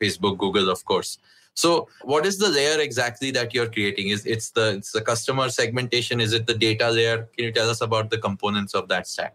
Facebook, 0.00 0.38
Google, 0.38 0.70
of 0.70 0.84
course. 0.84 1.18
So, 1.54 1.88
what 2.02 2.24
is 2.24 2.38
the 2.38 2.48
layer 2.48 2.80
exactly 2.80 3.30
that 3.32 3.52
you're 3.52 3.68
creating? 3.68 4.08
Is 4.08 4.24
it's 4.24 4.50
the 4.50 4.76
it's 4.76 4.92
the 4.92 5.02
customer 5.02 5.50
segmentation? 5.50 6.20
Is 6.20 6.32
it 6.32 6.46
the 6.46 6.54
data 6.54 6.90
layer? 6.90 7.28
Can 7.36 7.44
you 7.46 7.52
tell 7.52 7.68
us 7.68 7.80
about 7.80 8.10
the 8.10 8.18
components 8.18 8.74
of 8.74 8.88
that 8.88 9.06
stack? 9.06 9.34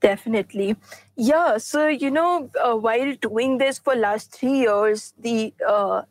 Definitely. 0.00 0.76
Yeah. 1.16 1.58
So, 1.58 1.88
you 1.88 2.10
know, 2.12 2.50
uh, 2.62 2.76
while 2.76 3.14
doing 3.16 3.58
this 3.58 3.80
for 3.80 3.96
last 3.96 4.32
three 4.32 4.60
years, 4.60 5.12
the 5.18 5.52
uh, 5.66 6.02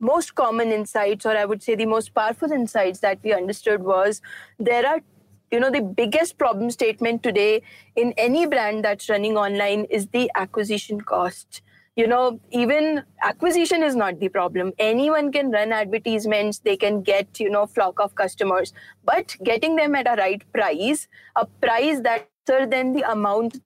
most 0.00 0.34
common 0.34 0.72
insights, 0.72 1.26
or 1.26 1.36
I 1.36 1.44
would 1.44 1.62
say 1.62 1.74
the 1.74 1.86
most 1.86 2.14
powerful 2.14 2.50
insights 2.50 3.00
that 3.00 3.18
we 3.22 3.32
understood 3.32 3.82
was 3.82 4.20
there 4.58 4.86
are, 4.86 5.00
you 5.50 5.60
know, 5.60 5.70
the 5.70 5.82
biggest 5.82 6.38
problem 6.38 6.70
statement 6.70 7.22
today 7.22 7.62
in 7.96 8.14
any 8.16 8.46
brand 8.46 8.84
that's 8.84 9.08
running 9.08 9.36
online 9.36 9.84
is 9.84 10.06
the 10.08 10.30
acquisition 10.34 11.00
cost. 11.00 11.62
You 11.96 12.06
know, 12.06 12.40
even 12.50 13.02
acquisition 13.22 13.82
is 13.82 13.94
not 13.94 14.20
the 14.20 14.28
problem. 14.28 14.72
Anyone 14.78 15.32
can 15.32 15.50
run 15.50 15.72
advertisements, 15.72 16.60
they 16.60 16.76
can 16.76 17.02
get, 17.02 17.38
you 17.38 17.50
know, 17.50 17.66
flock 17.66 18.00
of 18.00 18.14
customers, 18.14 18.72
but 19.04 19.36
getting 19.42 19.76
them 19.76 19.94
at 19.94 20.06
a 20.06 20.16
right 20.16 20.42
price, 20.52 21.08
a 21.36 21.46
price 21.46 22.00
that 22.00 22.28
than 22.46 22.94
the 22.94 23.08
amount 23.08 23.60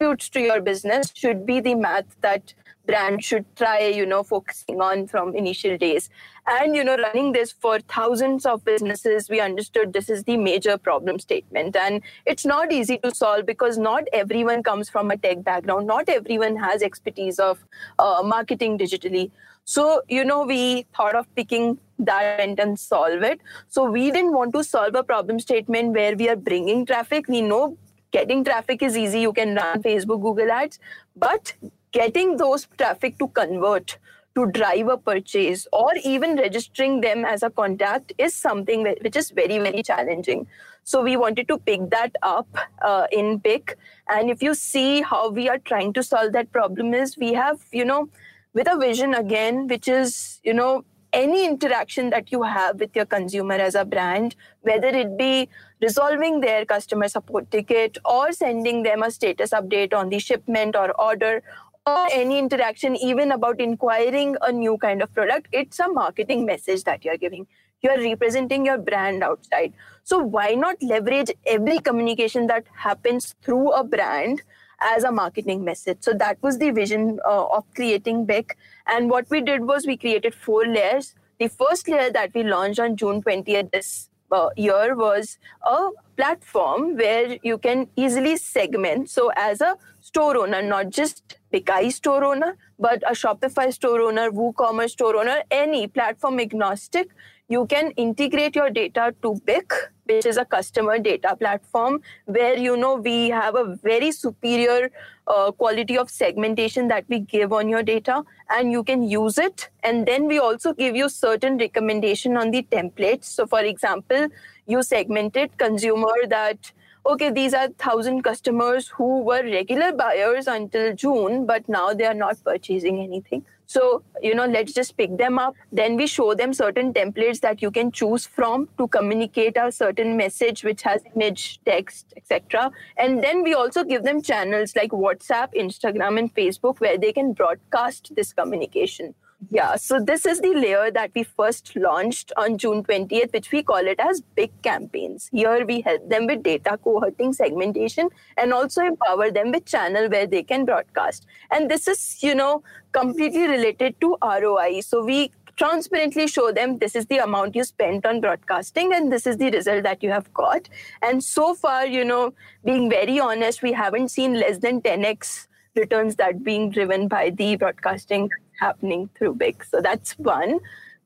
to 0.00 0.40
your 0.40 0.60
business 0.60 1.10
should 1.14 1.44
be 1.44 1.58
the 1.58 1.74
math 1.74 2.20
that 2.20 2.54
brand 2.88 3.22
should 3.22 3.44
try 3.56 3.78
you 4.00 4.06
know 4.12 4.22
focusing 4.22 4.80
on 4.80 5.06
from 5.06 5.34
initial 5.36 5.76
days. 5.76 6.10
And 6.46 6.74
you 6.74 6.84
know 6.84 6.96
running 6.96 7.32
this 7.32 7.52
for 7.52 7.78
thousands 7.80 8.46
of 8.46 8.64
businesses 8.64 9.28
we 9.28 9.40
understood 9.40 9.92
this 9.92 10.08
is 10.08 10.24
the 10.24 10.36
major 10.36 10.76
problem 10.78 11.18
statement. 11.18 11.76
And 11.76 12.02
it's 12.26 12.46
not 12.46 12.72
easy 12.72 12.98
to 12.98 13.14
solve 13.14 13.46
because 13.46 13.78
not 13.78 14.04
everyone 14.12 14.62
comes 14.62 14.88
from 14.88 15.10
a 15.10 15.16
tech 15.16 15.44
background. 15.44 15.86
Not 15.86 16.08
everyone 16.08 16.56
has 16.56 16.82
expertise 16.82 17.38
of 17.38 17.58
uh, 17.98 18.22
marketing 18.24 18.78
digitally. 18.78 19.30
So 19.64 20.02
you 20.08 20.24
know 20.24 20.44
we 20.46 20.86
thought 20.96 21.14
of 21.14 21.32
picking 21.34 21.78
that 21.98 22.40
and 22.40 22.78
solve 22.78 23.22
it. 23.22 23.40
So 23.68 23.90
we 23.90 24.10
didn't 24.10 24.32
want 24.32 24.54
to 24.54 24.64
solve 24.64 24.94
a 24.94 25.02
problem 25.02 25.40
statement 25.40 25.92
where 25.92 26.16
we 26.16 26.28
are 26.28 26.36
bringing 26.36 26.86
traffic. 26.86 27.28
We 27.28 27.42
know 27.42 27.76
getting 28.10 28.44
traffic 28.44 28.82
is 28.82 28.96
easy. 28.96 29.20
You 29.20 29.32
can 29.32 29.54
run 29.54 29.82
facebook 29.82 30.22
google 30.22 30.50
ads. 30.50 30.78
But 31.16 31.52
getting 31.92 32.36
those 32.36 32.66
traffic 32.76 33.18
to 33.18 33.28
convert 33.28 33.98
to 34.34 34.46
drive 34.52 34.88
a 34.88 34.96
purchase 34.96 35.66
or 35.72 35.90
even 36.04 36.36
registering 36.36 37.00
them 37.00 37.24
as 37.24 37.42
a 37.42 37.50
contact 37.50 38.12
is 38.18 38.34
something 38.34 38.84
which 39.00 39.16
is 39.16 39.30
very 39.30 39.58
very 39.58 39.82
challenging. 39.82 40.46
So 40.84 41.02
we 41.02 41.16
wanted 41.16 41.48
to 41.48 41.58
pick 41.58 41.90
that 41.90 42.14
up 42.22 42.46
uh, 42.82 43.06
in 43.12 43.38
BIK 43.38 43.76
and 44.08 44.30
if 44.30 44.42
you 44.42 44.54
see 44.54 45.02
how 45.02 45.30
we 45.30 45.48
are 45.48 45.58
trying 45.58 45.92
to 45.94 46.02
solve 46.02 46.32
that 46.32 46.52
problem 46.52 46.94
is 46.94 47.16
we 47.18 47.32
have 47.32 47.60
you 47.72 47.84
know 47.84 48.08
with 48.54 48.70
a 48.70 48.78
vision 48.78 49.14
again 49.14 49.66
which 49.66 49.88
is 49.88 50.40
you 50.44 50.54
know 50.54 50.84
any 51.12 51.46
interaction 51.46 52.10
that 52.10 52.30
you 52.30 52.42
have 52.42 52.80
with 52.80 52.94
your 52.94 53.06
consumer 53.06 53.54
as 53.54 53.74
a 53.74 53.84
brand, 53.84 54.36
whether 54.62 54.88
it 54.88 55.16
be 55.16 55.48
resolving 55.80 56.40
their 56.40 56.64
customer 56.64 57.08
support 57.08 57.50
ticket 57.50 57.98
or 58.04 58.32
sending 58.32 58.82
them 58.82 59.02
a 59.02 59.10
status 59.10 59.50
update 59.50 59.94
on 59.94 60.08
the 60.08 60.18
shipment 60.18 60.76
or 60.76 60.90
order 61.00 61.36
or 61.36 61.67
any 62.10 62.38
interaction, 62.38 62.96
even 62.96 63.32
about 63.32 63.60
inquiring 63.60 64.36
a 64.42 64.52
new 64.52 64.78
kind 64.78 65.02
of 65.02 65.12
product, 65.14 65.48
it's 65.52 65.78
a 65.78 65.88
marketing 65.88 66.44
message 66.46 66.84
that 66.84 67.04
you're 67.04 67.16
giving. 67.16 67.46
You're 67.80 67.98
representing 67.98 68.66
your 68.66 68.78
brand 68.78 69.22
outside. 69.22 69.72
So, 70.04 70.18
why 70.18 70.54
not 70.54 70.82
leverage 70.82 71.30
every 71.46 71.78
communication 71.78 72.46
that 72.48 72.64
happens 72.74 73.34
through 73.42 73.72
a 73.72 73.84
brand 73.84 74.42
as 74.80 75.04
a 75.04 75.12
marketing 75.12 75.64
message. 75.64 75.98
So 76.00 76.12
that 76.14 76.38
was 76.42 76.58
the 76.58 76.70
vision 76.70 77.18
uh, 77.24 77.46
of 77.46 77.64
creating 77.74 78.26
BIK. 78.26 78.56
And 78.86 79.10
what 79.10 79.28
we 79.30 79.40
did 79.40 79.64
was 79.64 79.86
we 79.86 79.96
created 79.96 80.34
four 80.34 80.66
layers. 80.66 81.14
The 81.38 81.48
first 81.48 81.88
layer 81.88 82.10
that 82.10 82.32
we 82.34 82.42
launched 82.42 82.80
on 82.80 82.96
June 82.96 83.22
20th 83.22 83.70
this 83.72 84.10
uh, 84.32 84.48
year 84.56 84.94
was 84.94 85.38
a 85.66 85.88
platform 86.16 86.96
where 86.96 87.38
you 87.42 87.58
can 87.58 87.88
easily 87.96 88.36
segment. 88.36 89.10
So 89.10 89.30
as 89.36 89.60
a 89.60 89.76
store 90.00 90.36
owner, 90.38 90.62
not 90.62 90.90
just 90.90 91.38
Bikayi 91.52 91.92
store 91.92 92.24
owner, 92.24 92.56
but 92.78 93.02
a 93.02 93.12
Shopify 93.12 93.72
store 93.72 94.00
owner, 94.00 94.30
WooCommerce 94.30 94.90
store 94.90 95.16
owner, 95.16 95.42
any 95.50 95.86
platform 95.86 96.40
agnostic, 96.40 97.08
you 97.48 97.66
can 97.66 97.90
integrate 97.92 98.54
your 98.54 98.70
data 98.70 99.14
to 99.22 99.40
BIK, 99.44 99.72
which 100.04 100.26
is 100.26 100.36
a 100.36 100.44
customer 100.44 100.98
data 100.98 101.34
platform 101.36 102.00
where 102.26 102.56
you 102.56 102.76
know 102.76 102.94
we 102.94 103.30
have 103.30 103.56
a 103.56 103.76
very 103.82 104.12
superior 104.12 104.90
uh, 105.26 105.50
quality 105.52 105.98
of 105.98 106.10
segmentation 106.10 106.88
that 106.88 107.04
we 107.08 107.20
give 107.20 107.52
on 107.52 107.68
your 107.68 107.82
data 107.82 108.22
and 108.50 108.72
you 108.72 108.82
can 108.82 109.02
use 109.02 109.36
it 109.36 109.68
and 109.82 110.06
then 110.06 110.26
we 110.26 110.38
also 110.38 110.72
give 110.72 110.96
you 110.96 111.08
certain 111.10 111.58
recommendation 111.58 112.38
on 112.38 112.50
the 112.50 112.62
templates 112.70 113.24
so 113.24 113.46
for 113.46 113.60
example 113.60 114.28
you 114.66 114.82
segmented 114.82 115.58
consumer 115.58 116.14
that 116.28 116.72
okay, 117.08 117.30
these 117.30 117.54
are 117.54 117.68
thousand 117.78 118.22
customers 118.22 118.88
who 118.88 119.22
were 119.22 119.42
regular 119.42 119.92
buyers 119.92 120.46
until 120.46 120.94
June, 120.94 121.46
but 121.46 121.66
now 121.66 121.94
they 121.94 122.04
are 122.04 122.14
not 122.14 122.36
purchasing 122.44 123.00
anything. 123.00 123.44
So, 123.68 124.02
you 124.22 124.34
know, 124.34 124.46
let's 124.46 124.72
just 124.72 124.96
pick 124.96 125.18
them 125.18 125.38
up. 125.38 125.54
Then 125.70 125.96
we 125.96 126.06
show 126.06 126.32
them 126.32 126.54
certain 126.54 126.94
templates 126.94 127.40
that 127.40 127.60
you 127.60 127.70
can 127.70 127.92
choose 127.92 128.26
from 128.26 128.66
to 128.78 128.88
communicate 128.88 129.58
a 129.58 129.70
certain 129.70 130.16
message 130.16 130.64
which 130.64 130.80
has 130.82 131.02
image, 131.14 131.60
text, 131.66 132.14
etc. 132.16 132.70
And 132.96 133.22
then 133.22 133.42
we 133.42 133.52
also 133.52 133.84
give 133.84 134.04
them 134.04 134.22
channels 134.22 134.74
like 134.74 134.92
WhatsApp, 134.92 135.54
Instagram, 135.54 136.18
and 136.18 136.34
Facebook 136.34 136.80
where 136.80 136.96
they 136.96 137.12
can 137.12 137.34
broadcast 137.34 138.16
this 138.16 138.32
communication. 138.32 139.14
Yeah, 139.50 139.76
so 139.76 140.00
this 140.00 140.26
is 140.26 140.40
the 140.40 140.52
layer 140.52 140.90
that 140.90 141.12
we 141.14 141.22
first 141.22 141.76
launched 141.76 142.32
on 142.36 142.58
June 142.58 142.82
20th, 142.82 143.32
which 143.32 143.52
we 143.52 143.62
call 143.62 143.86
it 143.86 144.00
as 144.00 144.20
BIK 144.20 144.50
campaigns. 144.62 145.30
Here 145.32 145.64
we 145.64 145.80
help 145.80 146.08
them 146.08 146.26
with 146.26 146.42
data 146.42 146.76
cohorting 146.84 147.32
segmentation 147.32 148.08
and 148.36 148.52
also 148.52 148.82
empower 148.82 149.30
them 149.30 149.52
with 149.52 149.64
channel 149.64 150.10
where 150.10 150.26
they 150.26 150.42
can 150.42 150.64
broadcast. 150.64 151.24
And 151.52 151.70
this 151.70 151.86
is, 151.86 152.20
you 152.20 152.34
know, 152.34 152.64
completely 152.92 153.46
related 153.46 154.00
to 154.00 154.16
ROI. 154.20 154.80
So 154.80 155.04
we 155.04 155.30
transparently 155.56 156.26
show 156.26 156.50
them 156.50 156.78
this 156.78 156.96
is 156.96 157.06
the 157.06 157.18
amount 157.18 157.54
you 157.54 157.62
spent 157.62 158.06
on 158.06 158.20
broadcasting 158.20 158.92
and 158.92 159.12
this 159.12 159.26
is 159.26 159.36
the 159.36 159.50
result 159.50 159.84
that 159.84 160.02
you 160.02 160.10
have 160.10 160.32
got. 160.34 160.68
And 161.00 161.22
so 161.22 161.54
far, 161.54 161.86
you 161.86 162.04
know, 162.04 162.34
being 162.64 162.90
very 162.90 163.20
honest, 163.20 163.62
we 163.62 163.72
haven't 163.72 164.08
seen 164.08 164.34
less 164.34 164.58
than 164.58 164.82
10x 164.82 165.46
returns 165.76 166.16
that 166.16 166.42
being 166.42 166.70
driven 166.70 167.06
by 167.06 167.30
the 167.30 167.54
broadcasting 167.56 168.30
happening 168.58 169.08
through 169.16 169.34
BIK. 169.34 169.64
So 169.64 169.80
that's 169.80 170.12
one. 170.18 170.60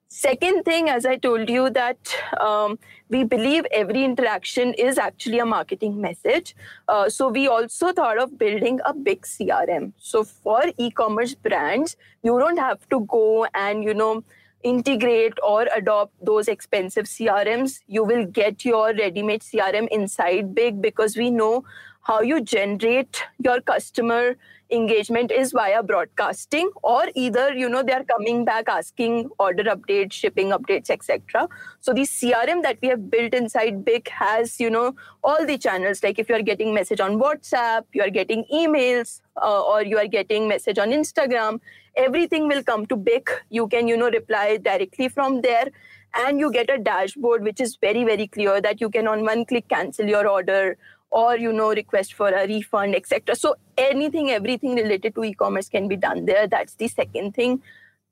Second 0.08 0.64
thing, 0.64 0.90
as 0.90 1.06
I 1.06 1.16
told 1.16 1.48
you, 1.48 1.70
that 1.70 2.14
um, 2.38 2.78
we 3.08 3.24
believe 3.24 3.64
every 3.72 4.04
interaction 4.04 4.74
is 4.74 4.98
actually 4.98 5.38
a 5.38 5.46
marketing 5.46 5.98
message. 6.02 6.54
Uh, 6.86 7.08
so 7.08 7.28
we 7.28 7.48
also 7.48 7.94
thought 7.94 8.18
of 8.18 8.36
building 8.36 8.78
a 8.84 8.92
BIK 8.92 9.22
CRM. 9.22 9.92
So 9.96 10.22
for 10.22 10.64
e-commerce 10.76 11.34
brands, 11.34 11.96
you 12.22 12.38
don't 12.38 12.58
have 12.58 12.86
to 12.90 13.00
go 13.08 13.46
and 13.54 13.82
you 13.82 13.94
know 13.94 14.22
integrate 14.62 15.38
or 15.42 15.66
adopt 15.74 16.12
those 16.22 16.46
expensive 16.46 17.06
CRMs. 17.06 17.80
You 17.86 18.04
will 18.04 18.26
get 18.26 18.66
your 18.66 18.94
ready-made 18.94 19.40
CRM 19.40 19.88
inside 19.88 20.54
BIK 20.54 20.82
because 20.82 21.16
we 21.16 21.30
know 21.30 21.64
how 22.02 22.20
you 22.20 22.42
generate 22.42 23.24
your 23.38 23.62
customer 23.62 24.36
engagement 24.72 25.30
is 25.30 25.52
via 25.52 25.82
broadcasting 25.82 26.70
or 26.82 27.04
either 27.14 27.52
you 27.52 27.68
know 27.68 27.82
they 27.82 27.92
are 27.92 28.04
coming 28.04 28.44
back 28.44 28.68
asking 28.68 29.28
order 29.38 29.64
updates 29.64 30.12
shipping 30.12 30.50
updates 30.50 30.90
etc 30.90 31.48
so 31.80 31.92
the 31.92 32.02
crm 32.02 32.62
that 32.62 32.78
we 32.80 32.88
have 32.88 33.10
built 33.10 33.34
inside 33.34 33.84
BIK 33.84 34.08
has 34.08 34.58
you 34.58 34.70
know 34.70 34.94
all 35.24 35.46
the 35.46 35.58
channels. 35.58 36.02
Like 36.02 36.18
if 36.18 36.28
you 36.28 36.34
are 36.34 36.42
getting 36.42 36.74
message 36.74 37.00
on 37.00 37.18
whatsapp 37.20 37.84
you 37.92 38.02
are 38.02 38.10
getting 38.10 38.44
emails 38.52 39.20
uh, 39.36 39.62
or 39.62 39.82
you 39.82 39.98
are 39.98 40.06
getting 40.06 40.48
message 40.48 40.78
on 40.78 40.90
instagram 40.90 41.60
everything 41.96 42.48
will 42.48 42.62
come 42.62 42.86
to 42.86 42.96
BIK. 42.96 43.30
You 43.50 43.68
can 43.68 43.88
you 43.88 43.96
know 43.96 44.10
reply 44.10 44.56
directly 44.56 45.08
from 45.08 45.40
there. 45.42 45.68
And 46.14 46.38
you 46.38 46.52
get 46.52 46.68
a 46.68 46.76
dashboard 46.76 47.42
which 47.42 47.58
is 47.58 47.76
very 47.76 48.04
very 48.04 48.26
clear 48.26 48.60
that 48.60 48.82
you 48.82 48.90
can 48.90 49.06
on 49.08 49.24
one 49.24 49.46
click 49.46 49.68
cancel 49.68 50.06
your 50.06 50.28
order 50.28 50.76
or 51.12 51.36
you 51.36 51.52
know 51.52 51.68
request 51.78 52.14
for 52.14 52.28
a 52.28 52.46
refund 52.46 52.94
etc 52.94 53.36
so 53.36 53.54
anything 53.76 54.30
everything 54.30 54.74
related 54.74 55.14
to 55.14 55.24
e-commerce 55.24 55.68
can 55.68 55.88
be 55.88 55.96
done 55.96 56.24
there. 56.24 56.46
That's 56.46 56.74
the 56.74 56.88
second 56.88 57.34
thing. 57.34 57.62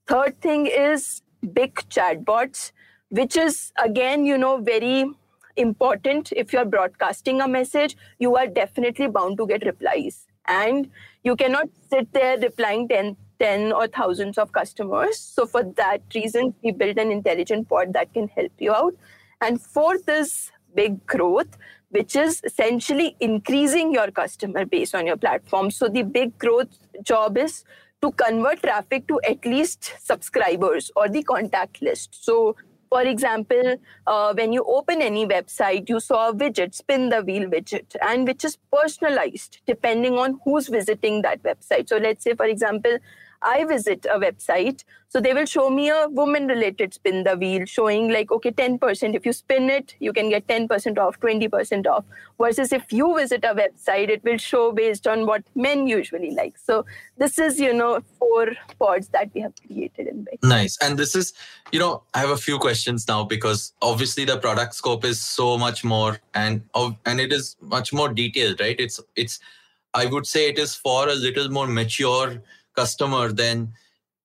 Third 0.07 0.41
thing 0.41 0.67
is 0.67 1.23
BIK 1.55 1.89
chatbots 1.89 2.73
which 3.09 3.37
is 3.37 3.73
again 3.83 4.25
you 4.25 4.37
know 4.39 4.59
very 4.59 5.11
important. 5.57 6.33
If 6.37 6.53
you're 6.53 6.65
broadcasting 6.65 7.41
a 7.41 7.49
message 7.49 7.97
you 8.19 8.37
are 8.37 8.47
definitely 8.47 9.09
bound 9.09 9.39
to 9.39 9.47
get 9.47 9.65
replies. 9.65 10.27
And 10.47 10.91
you 11.23 11.37
cannot 11.37 11.69
sit 11.91 12.13
there 12.13 12.39
replying 12.39 12.89
10 12.89 13.17
10 13.39 13.73
or 13.73 13.87
thousands 13.87 14.37
of 14.37 14.53
customers. 14.53 15.19
So 15.19 15.47
for 15.47 15.63
that 15.83 16.03
reason 16.15 16.55
we 16.63 16.73
built 16.73 16.99
an 16.99 17.11
intelligent 17.11 17.69
bot 17.69 17.93
that 17.95 18.13
can 18.13 18.29
help 18.29 18.53
you 18.59 18.75
out. 18.75 18.95
And 19.41 19.61
fourth 19.61 20.09
is 20.09 20.51
BIK 20.75 21.07
growth, 21.07 21.57
which 21.90 22.16
is 22.16 22.40
essentially 22.44 23.16
increasing 23.20 23.92
your 23.92 24.11
customer 24.11 24.64
base 24.64 24.94
on 24.94 25.07
your 25.07 25.16
platform. 25.16 25.70
So 25.70 25.88
the 25.88 26.03
BIK 26.03 26.38
growth 26.38 26.79
job 27.03 27.37
is 27.37 27.64
to 28.03 28.12
convert 28.12 28.62
traffic 28.62 29.07
to 29.09 29.20
at 29.29 29.44
least 29.44 29.94
subscribers 29.98 30.90
or 30.96 31.09
the 31.09 31.22
contact 31.22 31.83
list. 31.83 32.24
So 32.24 32.57
for 32.90 33.03
example, 33.03 33.76
uh, 34.07 34.35
when 34.35 34.53
you 34.53 34.64
open 34.64 35.00
any 35.00 35.24
website, 35.24 35.88
you 35.88 36.00
saw 36.00 36.31
a 36.31 36.35
widget, 36.35 36.74
spin 36.74 37.09
the 37.09 37.22
wheel 37.22 37.48
widget, 37.48 37.94
and 38.03 38.26
which 38.26 38.44
is 38.44 38.59
personalized 38.72 39.59
depending 39.64 40.18
on 40.18 40.40
who's 40.44 40.66
visiting 40.66 41.22
that 41.22 41.40
website. 41.44 41.88
So 41.88 41.98
let's 41.98 42.24
say, 42.24 42.35
for 42.35 42.46
example, 42.46 42.98
I 43.42 43.64
visit 43.64 44.07
a 44.11 44.18
website, 44.18 44.85
so 45.09 45.20
they 45.20 45.33
will 45.33 45.46
show 45.46 45.70
me 45.70 45.88
a 45.88 46.09
woman 46.09 46.46
related 46.46 46.94
spin 46.94 47.24
the 47.24 47.37
wheel, 47.37 47.64
showing 47.64 48.11
like, 48.11 48.31
okay, 48.31 48.50
10%. 48.50 49.14
If 49.14 49.26
you 49.26 49.33
spin 49.33 49.70
it, 49.70 49.94
you 49.98 50.12
can 50.12 50.29
get 50.29 50.46
10% 50.46 50.98
off, 50.98 51.18
20% 51.18 51.87
off. 51.87 52.05
Versus 52.38 52.72
if 52.72 52.92
you 52.92 53.16
visit 53.16 53.44
a 53.44 53.55
website, 53.55 54.09
it 54.09 54.22
will 54.22 54.37
show 54.37 54.72
based 54.72 55.07
on 55.07 55.26
what 55.26 55.42
men 55.55 55.87
usually 55.87 56.31
like. 56.31 56.57
So 56.59 56.85
this 57.18 57.38
is, 57.38 57.59
you 57.59 57.72
know, 57.72 58.00
four 58.18 58.53
pods 58.79 59.09
that 59.09 59.31
we 59.35 59.40
have 59.40 59.55
created 59.66 60.07
in. 60.07 60.26
Nice. 60.42 60.79
And 60.81 60.98
this 60.98 61.16
is, 61.16 61.33
you 61.72 61.81
know, 61.81 62.05
I 62.14 62.20
have 62.20 62.31
a 62.31 62.37
few 62.37 62.59
questions 62.59 63.09
now 63.09 63.24
because 63.24 63.72
obviously 63.83 64.24
the 64.24 64.38
product 64.38 64.74
scope 64.74 65.05
is 65.05 65.20
so 65.20 65.59
much 65.59 65.83
more 65.83 66.18
and 66.35 66.62
oh, 66.74 66.96
and 67.05 67.20
it 67.20 67.33
is 67.33 67.57
much 67.61 67.92
more 67.92 68.12
detailed, 68.12 68.61
right? 68.61 68.76
It's 68.79 69.00
it's 69.16 69.40
I 69.92 70.07
would 70.07 70.26
say 70.26 70.48
it 70.48 70.59
is 70.59 70.74
for 70.74 71.09
a 71.09 71.14
little 71.14 71.50
more 71.50 71.66
mature 71.66 72.40
customer 72.81 73.33
than 73.43 73.73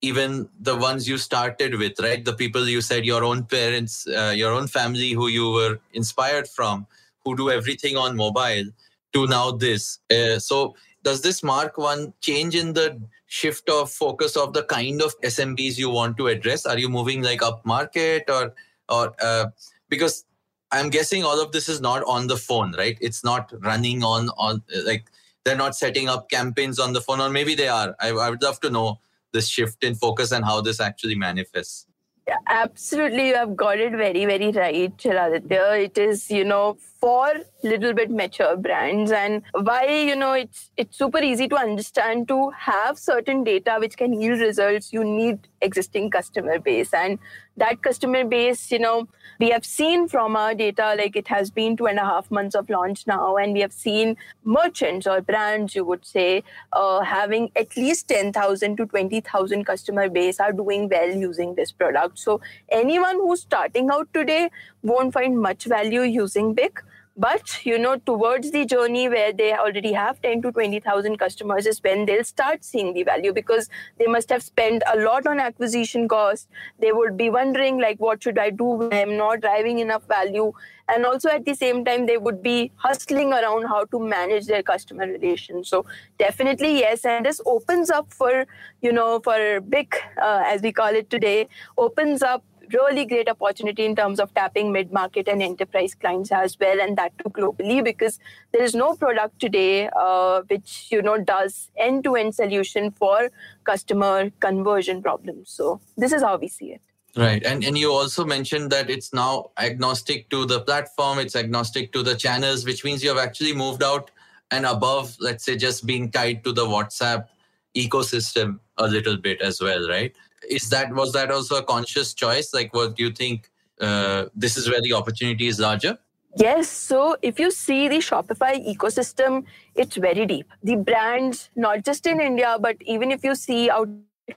even 0.02 0.48
the 0.60 0.76
ones 0.76 1.08
you 1.12 1.18
started 1.18 1.78
with, 1.82 2.00
right? 2.00 2.24
The 2.24 2.38
people 2.42 2.68
you 2.68 2.82
said 2.82 3.06
your 3.06 3.24
own 3.24 3.44
parents, 3.44 4.08
uh, 4.08 4.34
your 4.36 4.52
own 4.58 4.68
family 4.68 5.12
who 5.12 5.28
you 5.28 5.52
were 5.52 5.80
inspired 5.94 6.48
from, 6.48 6.86
who 7.24 7.36
do 7.36 7.50
everything 7.50 7.98
on 7.98 8.16
mobile, 8.16 8.66
to 9.14 9.28
now 9.28 9.52
this. 9.52 10.00
Uh, 10.12 10.38
so, 10.40 10.76
does 11.04 11.22
this 11.22 11.42
mark 11.44 11.78
one 11.78 12.14
change 12.22 12.56
in 12.56 12.74
the 12.74 13.00
shift 13.28 13.70
of 13.70 13.92
focus 13.92 14.36
of 14.36 14.54
the 14.54 14.64
kind 14.64 15.02
of 15.02 15.20
SMBs 15.22 15.78
you 15.78 15.90
want 15.90 16.18
to 16.18 16.28
address? 16.28 16.66
Are 16.66 16.78
you 16.78 16.90
moving 16.90 17.24
like 17.24 17.42
up 17.42 17.66
market 17.66 18.30
or, 18.30 18.54
or 18.90 19.14
uh, 19.22 19.46
because 19.90 20.26
I'm 20.72 20.90
guessing 20.90 21.24
all 21.24 21.42
of 21.42 21.52
this 21.52 21.70
is 21.70 21.80
not 21.80 22.04
on 22.04 22.28
the 22.28 22.38
phone, 22.38 22.74
right? 22.78 22.98
It's 23.02 23.24
not 23.24 23.54
running 23.62 24.04
on 24.04 24.30
on 24.38 24.62
like 24.86 25.06
they're 25.46 25.56
not 25.56 25.76
setting 25.76 26.10
up 26.10 26.30
campaigns 26.30 26.80
on 26.80 26.92
the 26.92 27.00
phone, 27.00 27.22
or 27.22 27.30
maybe 27.30 27.56
they 27.56 27.68
are. 27.68 27.96
I, 28.00 28.10
I 28.10 28.30
would 28.30 28.42
love 28.42 28.60
to 28.62 28.70
know 28.70 29.00
this 29.32 29.48
shift 29.48 29.84
in 29.84 29.96
focus 29.96 30.32
and 30.32 30.44
how 30.44 30.60
this 30.62 30.82
actually 30.82 31.16
manifests. 31.16 31.86
Yeah, 32.28 32.38
absolutely. 32.48 33.28
You 33.28 33.36
have 33.36 33.56
got 33.56 33.80
it 33.80 33.92
very, 33.92 34.26
very 34.26 34.52
right, 34.52 34.98
Shiladitya. 34.98 35.84
It 35.84 35.98
is, 36.00 36.32
you 36.32 36.44
know, 36.44 36.78
for 37.00 37.36
little 37.62 37.94
bit 37.94 38.10
mature 38.10 38.58
brands 38.58 39.12
and 39.12 39.44
why 39.52 39.86
you 39.86 40.16
know 40.16 40.34
it's 40.34 40.72
it's 40.76 40.98
super 40.98 41.20
easy 41.20 41.48
to 41.48 41.56
understand 41.56 42.28
to 42.28 42.50
have 42.50 42.98
certain 42.98 43.44
data 43.44 43.78
which 43.80 43.96
can 43.96 44.20
yield 44.20 44.40
results 44.40 44.92
you 44.92 45.04
need 45.04 45.48
existing 45.62 46.10
customer 46.10 46.58
base 46.58 46.94
and 46.94 47.20
that 47.58 47.82
customer 47.82 48.24
base 48.24 48.72
you 48.72 48.80
know 48.80 49.08
we 49.40 49.50
have 49.50 49.66
seen 49.66 50.08
from 50.08 50.36
our 50.36 50.54
data 50.56 50.96
like 50.98 51.16
it 51.16 51.28
has 51.28 51.50
been 51.50 51.76
two 51.76 51.88
and 51.88 52.00
a 52.00 52.04
half 52.04 52.30
months 52.32 52.56
of 52.56 52.70
launch 52.70 53.06
now 53.08 53.36
and 53.38 53.54
we 53.54 53.62
have 53.62 53.74
seen 53.74 54.16
merchants 54.44 55.08
or 55.08 55.22
brands 55.22 55.76
you 55.76 55.84
would 55.84 56.06
say 56.06 56.44
uh, 56.74 57.02
having 57.02 57.52
at 57.56 57.76
least 57.78 58.08
10000 58.08 58.78
to 58.78 58.86
20000 58.86 59.66
customer 59.66 60.10
base 60.10 60.40
are 60.40 60.52
doing 60.52 60.90
well 60.90 61.10
using 61.10 61.56
this 61.56 61.72
product. 61.72 62.20
So 62.20 62.42
anyone 62.70 63.16
who's 63.16 63.42
starting 63.42 63.90
out 63.90 64.08
today 64.14 64.50
won't 64.84 65.14
find 65.14 65.40
much 65.40 65.66
value 65.66 66.02
using 66.02 66.56
Bik 66.56 66.82
but 67.18 67.66
you 67.66 67.80
know, 67.80 67.96
towards 67.98 68.52
the 68.52 68.66
journey 68.66 69.08
where 69.08 69.32
they 69.32 69.54
already 69.54 69.94
have 69.94 70.22
10 70.22 70.42
to 70.42 70.52
20,000 70.52 71.18
customers 71.18 71.66
is 71.66 71.82
when 71.82 72.06
they'll 72.06 72.24
start 72.24 72.64
seeing 72.64 72.94
the 72.94 73.04
value 73.04 73.32
because 73.32 73.70
they 73.98 74.06
must 74.06 74.30
have 74.30 74.44
spent 74.44 74.84
a 74.94 75.00
lot 75.00 75.26
on 75.26 75.40
acquisition 75.40 76.08
costs. 76.08 76.48
They 76.80 76.92
would 76.92 77.16
be 77.16 77.30
wondering 77.30 77.80
like, 77.80 78.00
what 78.00 78.22
should 78.22 78.38
I 78.38 78.50
do? 78.50 78.66
when 78.66 78.94
I'm 78.94 79.18
not 79.18 79.42
driving 79.42 79.80
enough 79.80 80.06
value. 80.08 80.52
And 80.88 81.06
also 81.06 81.30
at 81.30 81.46
the 81.46 81.56
same 81.56 81.84
time, 81.84 82.06
they 82.06 82.18
would 82.18 82.44
be 82.44 82.72
hustling 82.76 83.34
around 83.34 83.64
how 83.64 83.86
to 83.86 84.00
manage 84.00 84.46
their 84.46 84.62
customer 84.62 85.08
relations. 85.08 85.70
So 85.70 85.86
definitely 86.20 86.80
yes, 86.80 87.06
and 87.06 87.26
this 87.26 87.42
opens 87.46 87.90
up 87.90 88.14
for 88.14 88.46
you 88.82 88.92
know 88.92 89.20
for 89.24 89.62
Bik 89.62 89.96
uh, 90.22 90.44
as 90.46 90.62
we 90.62 90.72
call 90.72 90.94
it 90.94 91.10
today, 91.10 91.48
opens 91.78 92.22
up 92.22 92.44
really 92.74 93.06
great 93.06 93.30
opportunity 93.30 93.86
in 93.86 93.96
terms 93.96 94.20
of 94.20 94.34
tapping 94.34 94.72
mid-market 94.72 95.28
and 95.28 95.42
enterprise 95.42 95.96
clients 95.96 96.32
as 96.32 96.58
well 96.60 96.80
and 96.80 96.98
that 96.98 97.18
too 97.18 97.30
globally 97.30 97.84
because 97.84 98.20
there 98.52 98.64
is 98.64 98.76
no 98.76 98.94
product 98.96 99.40
today 99.40 99.90
uh, 99.96 100.42
which 100.48 100.88
you 100.92 101.02
know 101.02 101.18
does 101.18 101.72
end-to-end 101.78 102.34
solution 102.34 102.92
for 102.92 103.30
customer 103.64 104.30
conversion 104.40 105.02
problems 105.02 105.50
so 105.50 105.80
this 105.98 106.12
is 106.12 106.22
how 106.22 106.38
we 106.38 106.48
see 106.48 106.72
it 106.74 106.82
Right. 107.18 107.44
And 107.46 107.64
and 107.64 107.78
you 107.78 107.94
also 107.94 108.26
mentioned 108.26 108.72
that 108.72 108.90
it's 108.90 109.14
now 109.14 109.52
agnostic 109.58 110.30
to 110.32 110.46
the 110.46 110.60
platform, 110.60 111.20
it's 111.20 111.36
agnostic 111.36 111.94
to 111.94 112.04
the 112.04 112.14
channels, 112.14 112.66
which 112.66 112.84
means 112.84 113.02
you 113.02 113.08
have 113.08 113.18
actually 113.18 113.54
moved 113.54 113.84
out 113.84 114.12
and 114.52 114.66
above, 114.66 115.16
let's 115.20 115.46
say, 115.46 115.56
just 115.56 115.86
being 115.86 116.12
tied 116.12 116.44
to 116.44 116.52
the 116.52 116.66
WhatsApp 116.66 117.28
ecosystem 117.76 118.60
a 118.78 118.88
little 118.88 119.18
bit 119.18 119.42
as 119.42 119.62
well, 119.62 119.88
right? 119.88 120.14
Is 120.50 120.70
that 120.70 120.94
was 120.94 121.14
that 121.14 121.32
also 121.32 121.56
a 121.58 121.64
conscious 121.64 122.14
choice 122.14 122.54
like 122.54 122.74
what 122.74 122.96
do 122.96 123.04
you 123.04 123.12
think 123.12 123.50
uh, 123.82 124.26
this 124.36 124.58
is 124.58 124.70
where 124.70 124.82
the 124.82 124.94
opportunity 124.94 125.48
is 125.48 125.60
larger 125.60 125.98
Yes. 126.38 126.70
So 126.70 127.16
if 127.22 127.40
you 127.40 127.50
see 127.50 127.88
the 127.88 128.00
Shopify 128.00 128.54
ecosystem, 128.68 129.46
it's 129.74 129.96
very 129.96 130.26
deep. 130.26 130.52
The 130.64 130.76
brands, 130.76 131.50
not 131.56 131.86
just 131.86 132.06
in 132.06 132.20
India, 132.20 132.58
but 132.60 132.76
even 132.82 133.12
if 133.12 133.24
you 133.24 133.36
see 133.36 133.70
out 133.70 133.88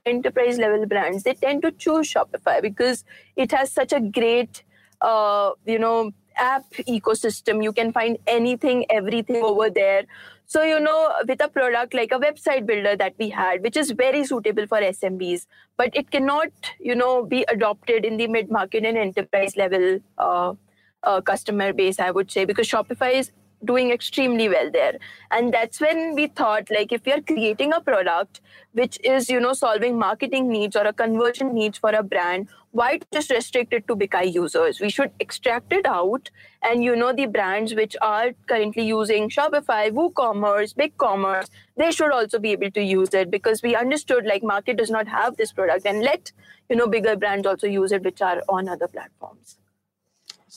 enterprise 0.07 0.59
level 0.59 0.87
brands, 0.87 1.25
they 1.25 1.35
tend 1.35 1.63
to 1.63 1.73
choose 1.73 2.13
Shopify 2.13 2.63
because 2.63 3.05
it 3.37 3.51
has 3.51 3.73
such 3.73 3.93
a 3.93 4.01
great, 4.01 4.63
uh, 5.01 5.51
you 5.67 5.79
know, 5.79 6.13
app 6.39 6.65
ecosystem. 6.89 7.63
You 7.63 7.73
can 7.73 7.93
find 7.93 8.19
anything, 8.27 8.87
everything 8.91 9.43
over 9.43 9.71
there. 9.71 10.05
So, 10.47 10.63
you 10.63 10.81
know, 10.81 11.13
with 11.27 11.43
a 11.43 11.49
product 11.49 11.93
like 11.93 12.11
a 12.11 12.19
website 12.19 12.65
builder 12.65 12.97
that 12.97 13.15
we 13.19 13.29
had, 13.29 13.63
which 13.63 13.77
is 13.77 13.91
very 13.91 14.25
suitable 14.25 14.67
for 14.67 14.81
SMBs, 14.81 15.47
but 15.77 15.95
it 15.95 16.11
cannot, 16.11 16.49
you 16.81 16.95
know, 16.95 17.25
be 17.25 17.45
adopted 17.49 18.05
in 18.05 18.17
the 18.17 18.29
mid 18.29 18.51
market 18.51 18.85
and 18.85 18.97
enterprise 18.97 19.57
level 19.57 20.01
uh, 20.17 20.55
uh, 21.03 21.21
customer 21.21 21.73
base, 21.73 22.01
I 22.01 22.11
would 22.11 22.31
say, 22.31 22.45
because 22.45 22.69
Shopify 22.69 23.13
is 23.15 23.31
doing 23.65 23.91
extremely 23.91 24.49
well 24.49 24.71
there 24.71 24.99
and 25.31 25.53
that's 25.53 25.81
when 25.81 26.15
we 26.15 26.27
thought 26.27 26.69
like 26.71 26.93
if 26.93 27.05
we 27.05 27.13
are 27.13 27.21
creating 27.21 27.73
a 27.73 27.81
product 27.81 28.41
which 28.73 28.99
is 29.03 29.29
you 29.29 29.41
know 29.41 29.53
solving 29.53 29.99
marketing 29.99 30.49
needs 30.49 30.77
or 30.77 30.87
a 30.87 30.93
conversion 30.93 31.53
needs 31.55 31.79
for 31.79 31.91
a 31.91 32.03
brand 32.03 32.49
why 32.73 33.01
just 33.13 33.31
restrict 33.31 33.73
it 33.73 33.87
to 33.89 33.97
Bikayi 33.97 34.35
users? 34.35 34.81
We 34.81 34.91
should 34.91 35.11
extract 35.21 35.73
it 35.73 35.87
out 35.87 36.31
and 36.63 36.85
you 36.85 36.95
know 36.97 37.13
the 37.13 37.27
brands 37.27 37.75
which 37.75 37.97
are 38.03 38.33
currently 38.47 38.85
using 38.87 39.31
Shopify, 39.31 39.91
WooCommerce, 39.91 40.75
BigCommerce, 40.75 41.49
they 41.77 41.91
should 41.91 42.13
also 42.13 42.39
be 42.39 42.53
able 42.53 42.71
to 42.73 42.83
use 42.83 43.15
it 43.15 43.31
because 43.31 43.63
we 43.63 43.75
understood 43.75 44.27
like 44.27 44.43
market 44.43 44.77
does 44.77 44.91
not 44.91 45.09
have 45.09 45.37
this 45.37 45.53
product 45.53 45.87
and 45.87 46.03
let 46.03 46.33
you 46.69 46.77
know 46.77 46.87
bigger 46.87 47.17
brands 47.17 47.47
also 47.47 47.67
use 47.67 47.93
it 47.93 48.03
which 48.05 48.21
are 48.21 48.43
on 48.49 48.69
other 48.69 48.89
platforms. 48.89 49.59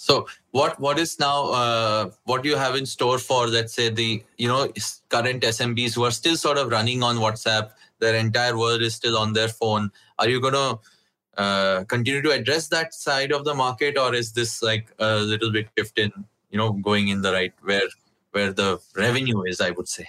So 0.01 0.25
what 0.49 0.79
what 0.79 0.97
is 0.97 1.19
now 1.19 1.51
uh, 1.61 2.09
what 2.23 2.41
do 2.41 2.49
you 2.49 2.55
have 2.55 2.75
in 2.75 2.87
store 2.87 3.19
for 3.19 3.47
let's 3.47 3.73
say 3.73 3.89
the 3.89 4.23
you 4.37 4.47
know 4.47 4.61
current 5.09 5.43
SMBs 5.43 5.93
who 5.93 6.03
are 6.05 6.15
still 6.19 6.35
sort 6.35 6.57
of 6.57 6.71
running 6.71 7.03
on 7.03 7.17
WhatsApp, 7.17 7.69
their 7.99 8.15
entire 8.15 8.57
world 8.57 8.81
is 8.81 8.95
still 8.95 9.15
on 9.15 9.33
their 9.33 9.47
phone. 9.47 9.91
Are 10.17 10.27
you 10.27 10.41
going 10.41 10.55
to 10.55 10.79
uh, 11.37 11.83
continue 11.83 12.23
to 12.23 12.31
address 12.31 12.67
that 12.69 12.95
side 12.95 13.31
of 13.31 13.45
the 13.45 13.53
market, 13.53 13.95
or 13.95 14.15
is 14.15 14.31
this 14.31 14.63
like 14.63 14.91
a 14.97 15.17
little 15.17 15.51
bit 15.51 15.69
shift 15.77 15.99
in, 15.99 16.11
you 16.49 16.57
know, 16.57 16.71
going 16.71 17.09
in 17.09 17.21
the 17.21 17.31
right 17.31 17.53
where 17.61 17.87
where 18.31 18.51
the 18.51 18.79
revenue 18.95 19.43
is? 19.43 19.61
I 19.61 19.69
would 19.69 19.87
say. 19.87 20.07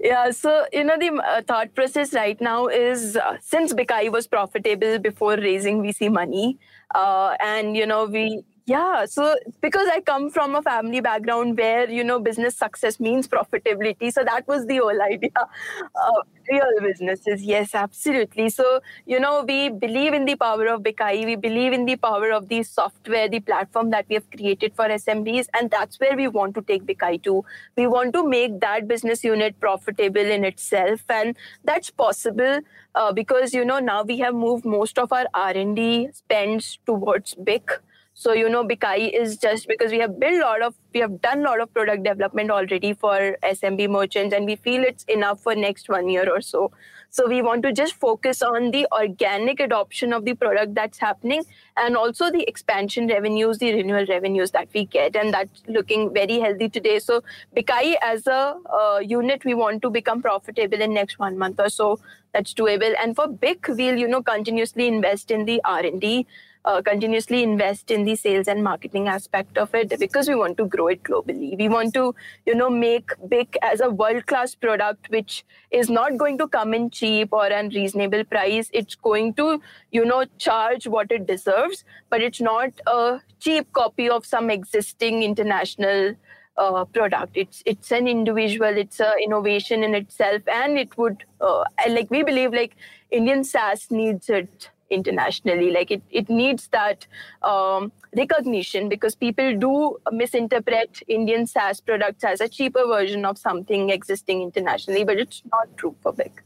yeah 0.00 0.30
so 0.30 0.66
you 0.72 0.82
know 0.84 0.96
the 1.00 1.10
uh, 1.32 1.40
thought 1.48 1.74
process 1.74 2.12
right 2.12 2.40
now 2.40 2.66
is 2.66 3.16
uh, 3.16 3.36
since 3.40 3.72
bikayi 3.72 4.10
was 4.14 4.26
profitable 4.26 4.98
before 5.04 5.36
raising 5.36 5.78
vc 5.84 6.10
money 6.16 6.58
uh, 6.94 7.36
and 7.40 7.76
you 7.76 7.86
know 7.86 8.00
we 8.16 8.42
yeah, 8.66 9.04
so 9.04 9.36
because 9.60 9.86
I 9.92 10.00
come 10.00 10.30
from 10.30 10.54
a 10.54 10.62
family 10.62 11.00
background 11.00 11.58
where 11.58 11.90
you 11.90 12.02
know 12.02 12.18
business 12.18 12.56
success 12.56 12.98
means 12.98 13.28
profitability, 13.28 14.10
so 14.10 14.24
that 14.24 14.48
was 14.48 14.64
the 14.66 14.78
whole 14.78 15.02
idea. 15.12 15.30
Uh, 15.36 16.22
real 16.50 16.80
businesses, 16.80 17.42
yes, 17.42 17.74
absolutely. 17.74 18.48
So 18.48 18.80
you 19.04 19.20
know 19.20 19.44
we 19.46 19.68
believe 19.68 20.14
in 20.14 20.24
the 20.24 20.36
power 20.36 20.66
of 20.68 20.82
Bikayi, 20.82 21.26
we 21.26 21.36
believe 21.36 21.74
in 21.74 21.84
the 21.84 21.96
power 21.96 22.30
of 22.32 22.48
the 22.48 22.62
software, 22.62 23.28
the 23.28 23.40
platform 23.40 23.90
that 23.90 24.06
we 24.08 24.14
have 24.14 24.30
created 24.30 24.74
for 24.74 24.88
SMBs, 24.88 25.46
and 25.52 25.70
that's 25.70 26.00
where 26.00 26.16
we 26.16 26.28
want 26.28 26.54
to 26.54 26.62
take 26.62 26.84
Bikayi 26.86 27.22
to. 27.24 27.44
We 27.76 27.86
want 27.86 28.14
to 28.14 28.26
make 28.26 28.60
that 28.60 28.88
business 28.88 29.22
unit 29.24 29.60
profitable 29.60 30.24
in 30.38 30.42
itself, 30.42 31.02
and 31.10 31.36
that's 31.64 31.90
possible 31.90 32.60
uh, 32.94 33.12
because 33.12 33.52
you 33.52 33.62
know 33.62 33.78
now 33.78 34.04
we 34.04 34.18
have 34.20 34.34
moved 34.34 34.64
most 34.64 34.98
of 34.98 35.12
our 35.12 35.26
R 35.34 35.50
and 35.50 35.76
D 35.76 36.08
spends 36.14 36.78
towards 36.86 37.34
Bik 37.34 37.80
So, 38.16 38.32
you 38.32 38.48
know, 38.48 38.64
Bikayi 38.64 39.12
is 39.12 39.36
just 39.36 39.66
because 39.66 39.90
we 39.90 39.98
have 39.98 40.20
built 40.20 40.36
a 40.36 40.46
lot 40.46 40.62
of, 40.62 40.74
we 40.94 41.00
have 41.00 41.20
done 41.20 41.40
a 41.40 41.42
lot 41.42 41.60
of 41.60 41.74
product 41.74 42.04
development 42.04 42.48
already 42.48 42.94
for 42.94 43.36
SMB 43.42 43.90
merchants 43.90 44.32
and 44.32 44.46
we 44.46 44.54
feel 44.54 44.84
it's 44.84 45.02
enough 45.04 45.42
for 45.42 45.56
next 45.56 45.88
one 45.88 46.08
year 46.08 46.30
or 46.30 46.40
so. 46.40 46.70
So 47.10 47.28
we 47.28 47.42
want 47.42 47.62
to 47.64 47.72
just 47.72 47.94
focus 47.94 48.40
on 48.40 48.70
the 48.70 48.86
organic 48.92 49.58
adoption 49.58 50.12
of 50.12 50.24
the 50.24 50.34
product 50.34 50.74
that's 50.74 50.98
happening 50.98 51.42
and 51.76 51.96
also 51.96 52.30
the 52.30 52.42
expansion 52.48 53.08
revenues, 53.08 53.58
the 53.58 53.72
renewal 53.72 54.06
revenues 54.06 54.52
that 54.52 54.68
we 54.72 54.84
get. 54.84 55.16
And 55.16 55.34
that's 55.34 55.62
looking 55.66 56.14
very 56.14 56.38
healthy 56.38 56.68
today. 56.68 57.00
So 57.00 57.22
Bikayi 57.56 57.94
as 58.00 58.28
a 58.28 58.56
uh, 58.72 59.00
unit, 59.00 59.44
we 59.44 59.54
want 59.54 59.82
to 59.82 59.90
become 59.90 60.22
profitable 60.22 60.80
in 60.80 60.94
next 60.94 61.18
one 61.18 61.36
month 61.36 61.58
or 61.58 61.68
so. 61.68 61.98
That's 62.32 62.54
doable. 62.54 62.94
And 63.00 63.14
for 63.14 63.28
BIK, 63.28 63.68
we'll, 63.68 63.96
you 63.96 64.08
know, 64.08 64.22
continuously 64.22 64.88
invest 64.88 65.30
in 65.30 65.44
the 65.44 65.60
R&D 65.64 66.26
uh, 66.64 66.80
continuously 66.82 67.42
invest 67.42 67.90
in 67.90 68.04
the 68.04 68.16
sales 68.16 68.48
and 68.48 68.64
marketing 68.64 69.08
aspect 69.08 69.58
of 69.58 69.74
it 69.74 69.98
because 69.98 70.28
we 70.28 70.34
want 70.34 70.56
to 70.56 70.66
grow 70.66 70.88
it 70.88 71.02
globally. 71.02 71.56
We 71.58 71.68
want 71.68 71.94
to, 71.94 72.14
you 72.46 72.54
know, 72.54 72.70
make 72.70 73.10
BIK 73.28 73.56
as 73.62 73.80
a 73.80 73.90
world-class 73.90 74.54
product, 74.54 75.10
which 75.10 75.44
is 75.70 75.90
not 75.90 76.16
going 76.16 76.38
to 76.38 76.48
come 76.48 76.72
in 76.72 76.90
cheap 76.90 77.32
or 77.32 77.46
unreasonable 77.46 78.24
price. 78.24 78.70
It's 78.72 78.94
going 78.94 79.34
to, 79.34 79.60
you 79.90 80.04
know, 80.04 80.24
charge 80.38 80.86
what 80.86 81.12
it 81.12 81.26
deserves, 81.26 81.84
but 82.08 82.22
it's 82.22 82.40
not 82.40 82.70
a 82.86 83.20
cheap 83.40 83.72
copy 83.72 84.08
of 84.08 84.24
some 84.24 84.50
existing 84.50 85.22
international 85.22 86.14
uh, 86.56 86.84
product. 86.84 87.36
It's 87.36 87.62
it's 87.66 87.90
an 87.90 88.06
individual. 88.06 88.76
It's 88.76 89.00
an 89.00 89.12
innovation 89.22 89.82
in 89.82 89.94
itself, 89.94 90.42
and 90.46 90.78
it 90.78 90.96
would 90.96 91.24
uh, 91.40 91.64
like 91.88 92.10
we 92.10 92.22
believe 92.22 92.52
like 92.52 92.76
Indian 93.10 93.42
SaaS 93.42 93.90
needs 93.90 94.30
it 94.30 94.70
internationally. 94.94 95.70
Like 95.70 95.90
it, 95.90 96.02
it 96.10 96.30
needs 96.30 96.68
that 96.68 97.06
um, 97.42 97.92
recognition 98.16 98.88
because 98.88 99.14
people 99.14 99.56
do 99.56 99.98
misinterpret 100.12 101.02
Indian 101.08 101.46
SaaS 101.46 101.80
products 101.80 102.24
as 102.24 102.40
a 102.40 102.48
cheaper 102.48 102.86
version 102.86 103.24
of 103.24 103.36
something 103.36 103.90
existing 103.90 104.42
internationally, 104.42 105.04
but 105.04 105.18
it's 105.18 105.42
not 105.52 105.76
true 105.76 105.94
for 106.02 106.12
BIK. 106.12 106.42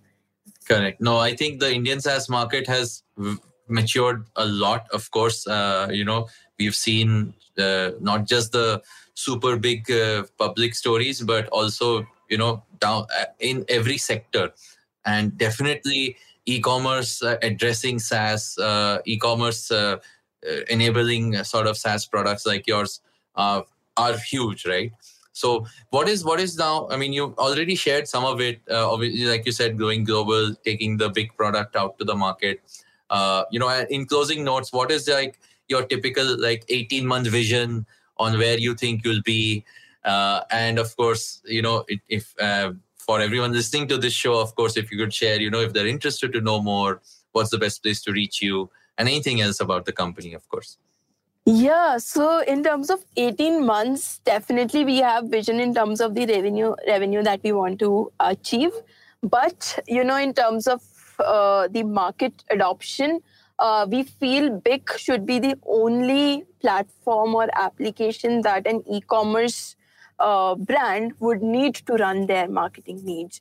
Correct. 0.68 1.00
No, 1.00 1.18
I 1.18 1.34
think 1.34 1.60
the 1.60 1.72
Indian 1.72 2.00
SaaS 2.00 2.28
market 2.28 2.66
has 2.66 3.02
matured 3.68 4.24
a 4.36 4.46
lot. 4.46 4.86
Of 4.92 5.10
course, 5.10 5.46
uh, 5.46 5.88
you 5.90 6.04
know 6.04 6.28
we've 6.58 6.74
seen 6.74 7.34
uh, 7.58 7.92
not 8.00 8.26
just 8.26 8.52
the 8.52 8.82
super 9.14 9.56
big 9.56 9.90
uh, 9.90 10.24
public 10.38 10.74
stories, 10.74 11.20
but 11.20 11.48
also 11.48 12.06
you 12.28 12.38
know 12.38 12.62
down 12.80 13.06
uh, 13.18 13.26
in 13.40 13.64
every 13.68 13.98
sector, 13.98 14.52
and 15.04 15.36
definitely 15.38 16.16
e-commerce 16.48 17.22
uh, 17.22 17.36
addressing 17.42 17.98
SaaS, 17.98 18.56
uh, 18.58 18.98
e-commerce 19.04 19.70
uh, 19.70 19.96
enabling 20.70 21.42
sort 21.44 21.66
of 21.66 21.76
SaaS 21.76 22.06
products 22.06 22.46
like 22.46 22.66
yours 22.66 23.00
are 23.36 24.16
huge, 24.30 24.66
right? 24.66 24.92
So 25.32 25.66
what 25.90 26.08
is 26.08 26.24
what 26.24 26.40
is 26.40 26.56
now? 26.56 26.88
I 26.90 26.96
mean, 26.96 27.12
you 27.12 27.34
already 27.38 27.76
shared 27.76 28.08
some 28.08 28.24
of 28.24 28.40
it. 28.40 28.60
Uh, 28.68 28.90
obviously, 28.90 29.26
like 29.26 29.46
you 29.46 29.52
said, 29.52 29.78
going 29.78 30.02
global, 30.04 30.54
taking 30.64 30.96
the 30.96 31.10
BIK 31.10 31.36
product 31.36 31.76
out 31.76 31.98
to 31.98 32.04
the 32.04 32.16
market. 32.16 32.60
Uh, 33.10 33.44
you 33.52 33.60
know, 33.60 33.68
in 33.90 34.06
closing 34.06 34.42
notes, 34.42 34.72
what 34.72 34.90
is 34.90 35.06
like 35.08 35.38
your 35.68 35.84
typical 35.84 36.40
like 36.40 36.64
eighteen 36.68 37.06
month 37.06 37.28
vision 37.28 37.86
on 38.16 38.38
where 38.38 38.58
you 38.58 38.74
think 38.74 39.04
you'll 39.04 39.22
be? 39.22 39.64
Uh, 40.04 40.40
and 40.50 40.78
of 40.78 40.96
course, 40.96 41.40
you 41.44 41.62
know, 41.62 41.84
if 42.08 42.34
for 43.08 43.22
everyone 43.22 43.52
listening 43.52 43.88
to 43.88 43.96
this 43.96 44.12
show, 44.12 44.38
of 44.38 44.54
course, 44.54 44.76
if 44.76 44.90
you 44.92 44.98
could 44.98 45.14
share, 45.14 45.40
you 45.40 45.50
know, 45.50 45.60
if 45.60 45.72
they're 45.72 45.86
interested 45.86 46.30
to 46.30 46.42
know 46.42 46.60
more, 46.60 47.00
what's 47.32 47.48
the 47.48 47.56
best 47.56 47.82
place 47.82 48.02
to 48.02 48.12
reach 48.12 48.42
you, 48.42 48.68
and 48.98 49.08
anything 49.08 49.40
else 49.40 49.60
about 49.60 49.86
the 49.86 49.92
company, 49.92 50.34
of 50.34 50.46
course. 50.50 50.76
Yeah, 51.46 51.96
so 51.96 52.42
in 52.42 52.62
terms 52.62 52.90
of 52.90 53.02
18 53.16 53.64
months, 53.64 54.18
definitely 54.26 54.84
we 54.84 54.98
have 54.98 55.24
vision 55.28 55.58
in 55.58 55.72
terms 55.74 56.02
of 56.02 56.14
the 56.14 56.26
revenue 56.26 56.74
revenue 56.86 57.22
that 57.22 57.40
we 57.42 57.52
want 57.52 57.78
to 57.78 58.12
achieve. 58.20 58.72
But 59.22 59.78
you 59.86 60.04
know, 60.04 60.18
in 60.18 60.34
terms 60.34 60.66
of 60.66 60.82
uh, 61.18 61.68
the 61.68 61.84
market 61.84 62.44
adoption, 62.50 63.20
uh, 63.58 63.86
we 63.90 64.02
feel 64.02 64.50
BIK 64.50 64.98
should 64.98 65.24
be 65.24 65.38
the 65.38 65.56
only 65.66 66.44
platform 66.60 67.34
or 67.34 67.48
application 67.54 68.42
that 68.42 68.66
an 68.66 68.82
e-commerce 68.86 69.76
uh, 70.18 70.54
brand 70.54 71.12
would 71.20 71.42
need 71.42 71.74
to 71.86 71.94
run 71.94 72.26
their 72.26 72.48
marketing 72.48 73.00
needs. 73.04 73.40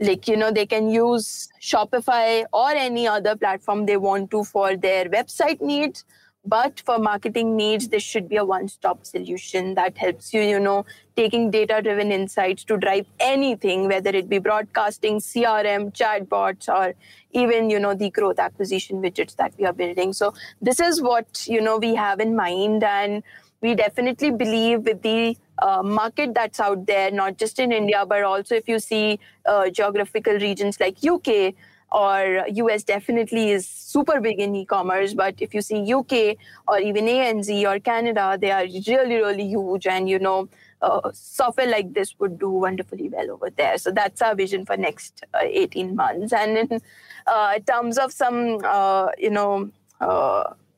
Like 0.00 0.26
you 0.26 0.36
know 0.36 0.50
they 0.50 0.66
can 0.66 0.90
use 0.90 1.48
shopify 1.60 2.44
or 2.52 2.70
any 2.70 3.06
other 3.06 3.36
platform 3.36 3.86
they 3.86 3.96
want 3.96 4.30
to 4.32 4.42
for 4.44 4.76
their 4.76 5.04
website 5.06 5.60
needs 5.60 6.04
but 6.46 6.82
for 6.84 6.98
marketing 6.98 7.56
needs 7.56 7.88
there 7.88 8.00
should 8.00 8.28
be 8.28 8.36
a 8.36 8.44
one 8.44 8.68
stop 8.68 9.06
solution 9.06 9.74
that 9.74 9.96
helps 9.96 10.34
you 10.34 10.42
you 10.42 10.60
know 10.60 10.84
taking 11.16 11.50
data 11.50 11.80
driven 11.82 12.12
insights 12.12 12.64
to 12.64 12.76
drive 12.76 13.06
anything 13.18 13.88
whether 13.88 14.10
it 14.10 14.28
be 14.28 14.38
broadcasting 14.38 15.20
crm 15.20 15.90
chatbots 15.92 16.68
or 16.68 16.94
even 17.34 17.68
you 17.68 17.78
know 17.78 17.94
the 17.94 18.10
growth 18.10 18.38
acquisition 18.38 19.02
widgets 19.02 19.36
that 19.36 19.52
we 19.58 19.66
are 19.66 19.72
building. 19.72 20.12
So 20.12 20.34
this 20.62 20.80
is 20.80 21.02
what 21.02 21.46
you 21.46 21.60
know 21.60 21.78
we 21.78 21.94
have 21.94 22.20
in 22.20 22.34
mind 22.36 22.82
and 22.84 23.22
we 23.64 23.74
definitely 23.74 24.30
believe 24.30 24.80
with 24.84 25.00
the 25.00 25.36
uh, 25.58 25.82
market 25.82 26.34
that's 26.34 26.60
out 26.60 26.86
there, 26.86 27.10
not 27.10 27.38
just 27.38 27.58
in 27.58 27.72
India, 27.72 28.04
but 28.06 28.22
also 28.22 28.54
if 28.54 28.68
you 28.68 28.78
see 28.78 29.18
uh, 29.46 29.70
geographical 29.70 30.34
regions 30.34 30.78
like 30.78 31.02
UK 31.02 31.54
or 31.90 32.44
US 32.64 32.82
definitely 32.82 33.52
is 33.52 33.66
super 33.66 34.20
big 34.20 34.38
in 34.38 34.54
e-commerce. 34.54 35.14
But 35.14 35.36
if 35.38 35.54
you 35.54 35.62
see 35.62 35.94
UK 35.94 36.36
or 36.68 36.78
even 36.78 37.06
ANZ 37.06 37.48
or 37.70 37.80
Canada, 37.80 38.36
they 38.38 38.50
are 38.50 38.64
really, 38.64 39.16
really 39.16 39.48
huge. 39.48 39.86
And, 39.86 40.10
you 40.10 40.18
know, 40.18 40.48
uh, 40.82 41.10
software 41.14 41.68
like 41.68 41.94
this 41.94 42.14
would 42.18 42.38
do 42.38 42.50
wonderfully 42.50 43.08
well 43.08 43.30
over 43.30 43.48
there. 43.48 43.78
So 43.78 43.90
that's 43.92 44.20
our 44.20 44.34
vision 44.34 44.66
for 44.66 44.76
next 44.76 45.24
uh, 45.32 45.38
18 45.42 45.96
months. 45.96 46.34
And 46.34 46.58
in 46.58 46.80
uh, 47.26 47.58
terms 47.60 47.96
of 47.96 48.12
some, 48.12 48.58
uh, 48.62 49.08
you 49.16 49.30
know, 49.30 49.70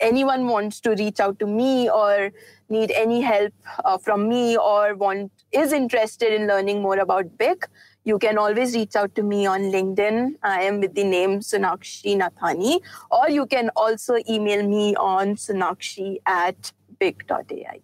anyone 0.00 0.46
wants 0.46 0.80
to 0.80 0.90
reach 0.90 1.20
out 1.20 1.38
to 1.38 1.46
me 1.46 1.88
or 1.90 2.30
need 2.68 2.90
any 2.90 3.20
help 3.20 3.52
uh, 3.84 3.98
from 3.98 4.28
me 4.28 4.56
or 4.56 4.94
want 4.94 5.32
is 5.52 5.72
interested 5.72 6.32
in 6.32 6.46
learning 6.46 6.82
more 6.82 6.98
about 6.98 7.38
BIK, 7.38 7.68
you 8.04 8.18
can 8.18 8.38
always 8.38 8.74
reach 8.74 8.94
out 8.94 9.14
to 9.16 9.22
me 9.22 9.46
on 9.46 9.62
LinkedIn. 9.62 10.34
I 10.42 10.62
am 10.62 10.80
with 10.80 10.94
the 10.94 11.02
name 11.02 11.40
Sonakshi 11.40 12.16
Nathani, 12.16 12.80
or 13.10 13.28
you 13.28 13.46
can 13.46 13.70
also 13.74 14.16
email 14.28 14.66
me 14.66 14.94
on 14.94 15.34
sonakshi 15.34 16.18
at 16.24 16.72
bik.ai. 17.00 17.80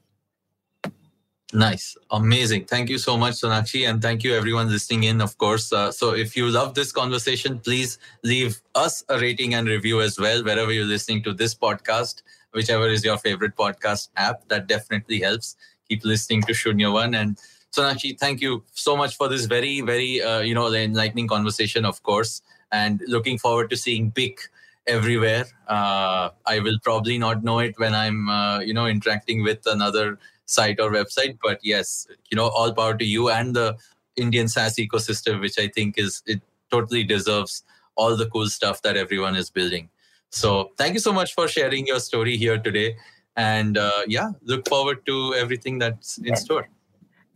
Nice. 1.52 1.96
Amazing. 2.10 2.64
Thank 2.64 2.88
you 2.88 2.96
so 2.96 3.18
much, 3.18 3.34
Sonakshi. 3.34 3.86
And 3.86 4.00
thank 4.00 4.24
you, 4.24 4.34
everyone 4.34 4.70
listening 4.70 5.04
in, 5.04 5.20
of 5.20 5.36
course. 5.36 5.70
Uh, 5.70 5.92
so, 5.92 6.14
if 6.14 6.34
you 6.34 6.48
love 6.48 6.74
this 6.74 6.92
conversation, 6.92 7.58
please 7.58 7.98
leave 8.24 8.62
us 8.74 9.04
a 9.10 9.18
rating 9.18 9.52
and 9.54 9.68
review 9.68 10.00
as 10.00 10.18
well, 10.18 10.42
wherever 10.42 10.72
you're 10.72 10.86
listening 10.86 11.22
to 11.24 11.34
this 11.34 11.54
podcast, 11.54 12.22
whichever 12.52 12.88
is 12.88 13.04
your 13.04 13.18
favorite 13.18 13.56
podcast 13.56 14.08
app. 14.16 14.48
That 14.48 14.66
definitely 14.66 15.20
helps. 15.20 15.56
Keep 15.88 16.04
listening 16.04 16.42
to 16.42 16.52
Shunya 16.52 16.92
One. 16.92 17.14
And 17.14 17.38
Sonakshi, 17.72 18.18
thank 18.18 18.40
you 18.40 18.62
so 18.72 18.96
much 18.96 19.16
for 19.16 19.28
this 19.28 19.46
very, 19.46 19.80
very, 19.80 20.22
uh, 20.22 20.40
you 20.40 20.54
know, 20.54 20.70
the 20.70 20.80
enlightening 20.80 21.28
conversation, 21.28 21.84
of 21.84 22.02
course. 22.02 22.42
And 22.70 23.02
looking 23.06 23.38
forward 23.38 23.70
to 23.70 23.76
seeing 23.76 24.10
BIK 24.10 24.40
everywhere. 24.86 25.46
Uh, 25.68 26.30
I 26.46 26.60
will 26.60 26.78
probably 26.82 27.18
not 27.18 27.44
know 27.44 27.58
it 27.58 27.78
when 27.78 27.94
I'm, 27.94 28.28
uh, 28.28 28.60
you 28.60 28.74
know, 28.74 28.86
interacting 28.86 29.42
with 29.42 29.66
another 29.66 30.18
site 30.46 30.80
or 30.80 30.90
website. 30.90 31.38
But 31.42 31.60
yes, 31.62 32.06
you 32.30 32.36
know, 32.36 32.48
all 32.48 32.72
power 32.72 32.96
to 32.96 33.04
you 33.04 33.30
and 33.30 33.54
the 33.54 33.76
Indian 34.16 34.48
SaaS 34.48 34.76
ecosystem, 34.76 35.40
which 35.40 35.58
I 35.58 35.68
think 35.68 35.98
is 35.98 36.22
it 36.26 36.42
totally 36.70 37.04
deserves 37.04 37.62
all 37.94 38.16
the 38.16 38.28
cool 38.28 38.48
stuff 38.48 38.82
that 38.82 38.96
everyone 38.96 39.36
is 39.36 39.50
building. 39.50 39.88
So 40.32 40.70
thank 40.78 40.94
you 40.94 41.00
so 41.00 41.12
much 41.12 41.34
for 41.34 41.46
sharing 41.46 41.86
your 41.86 42.00
story 42.00 42.36
here 42.36 42.58
today. 42.58 42.96
And 43.36 43.78
uh, 43.78 44.02
yeah, 44.08 44.30
look 44.42 44.68
forward 44.68 45.04
to 45.06 45.34
everything 45.34 45.78
that's 45.78 46.18
in 46.18 46.34
store. 46.36 46.68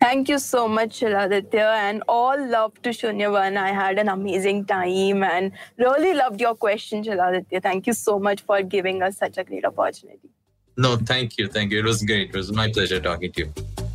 Thank 0.01 0.29
you 0.29 0.39
so 0.39 0.69
much, 0.69 1.01
Shiladitya, 1.01 1.75
and 1.75 2.03
all 2.07 2.37
love 2.49 2.81
to 2.83 2.91
Shunya 2.91 3.33
One. 3.33 3.57
I 3.57 3.73
had 3.73 3.99
an 3.99 4.09
amazing 4.09 4.67
time 4.67 5.23
and 5.23 5.53
really 5.79 6.13
loved 6.13 6.41
your 6.41 6.55
question, 6.55 7.03
Shiladitya. 7.03 7.63
Thank 7.63 7.87
you 7.87 7.95
so 7.95 8.19
much 8.19 8.43
for 8.43 8.63
giving 8.63 9.03
us 9.03 9.17
such 9.17 9.39
a 9.39 9.45
great 9.45 9.65
opportunity. 9.65 10.29
No, 10.77 10.97
thank 10.97 11.39
you. 11.39 11.49
Thank 11.49 11.73
you. 11.73 11.79
It 11.79 11.85
was 11.85 12.03
great. 12.03 12.29
It 12.29 12.37
was 12.37 12.53
my 12.53 12.71
pleasure 12.71 13.01
talking 13.01 13.33
to 13.33 13.45
you. 13.45 13.86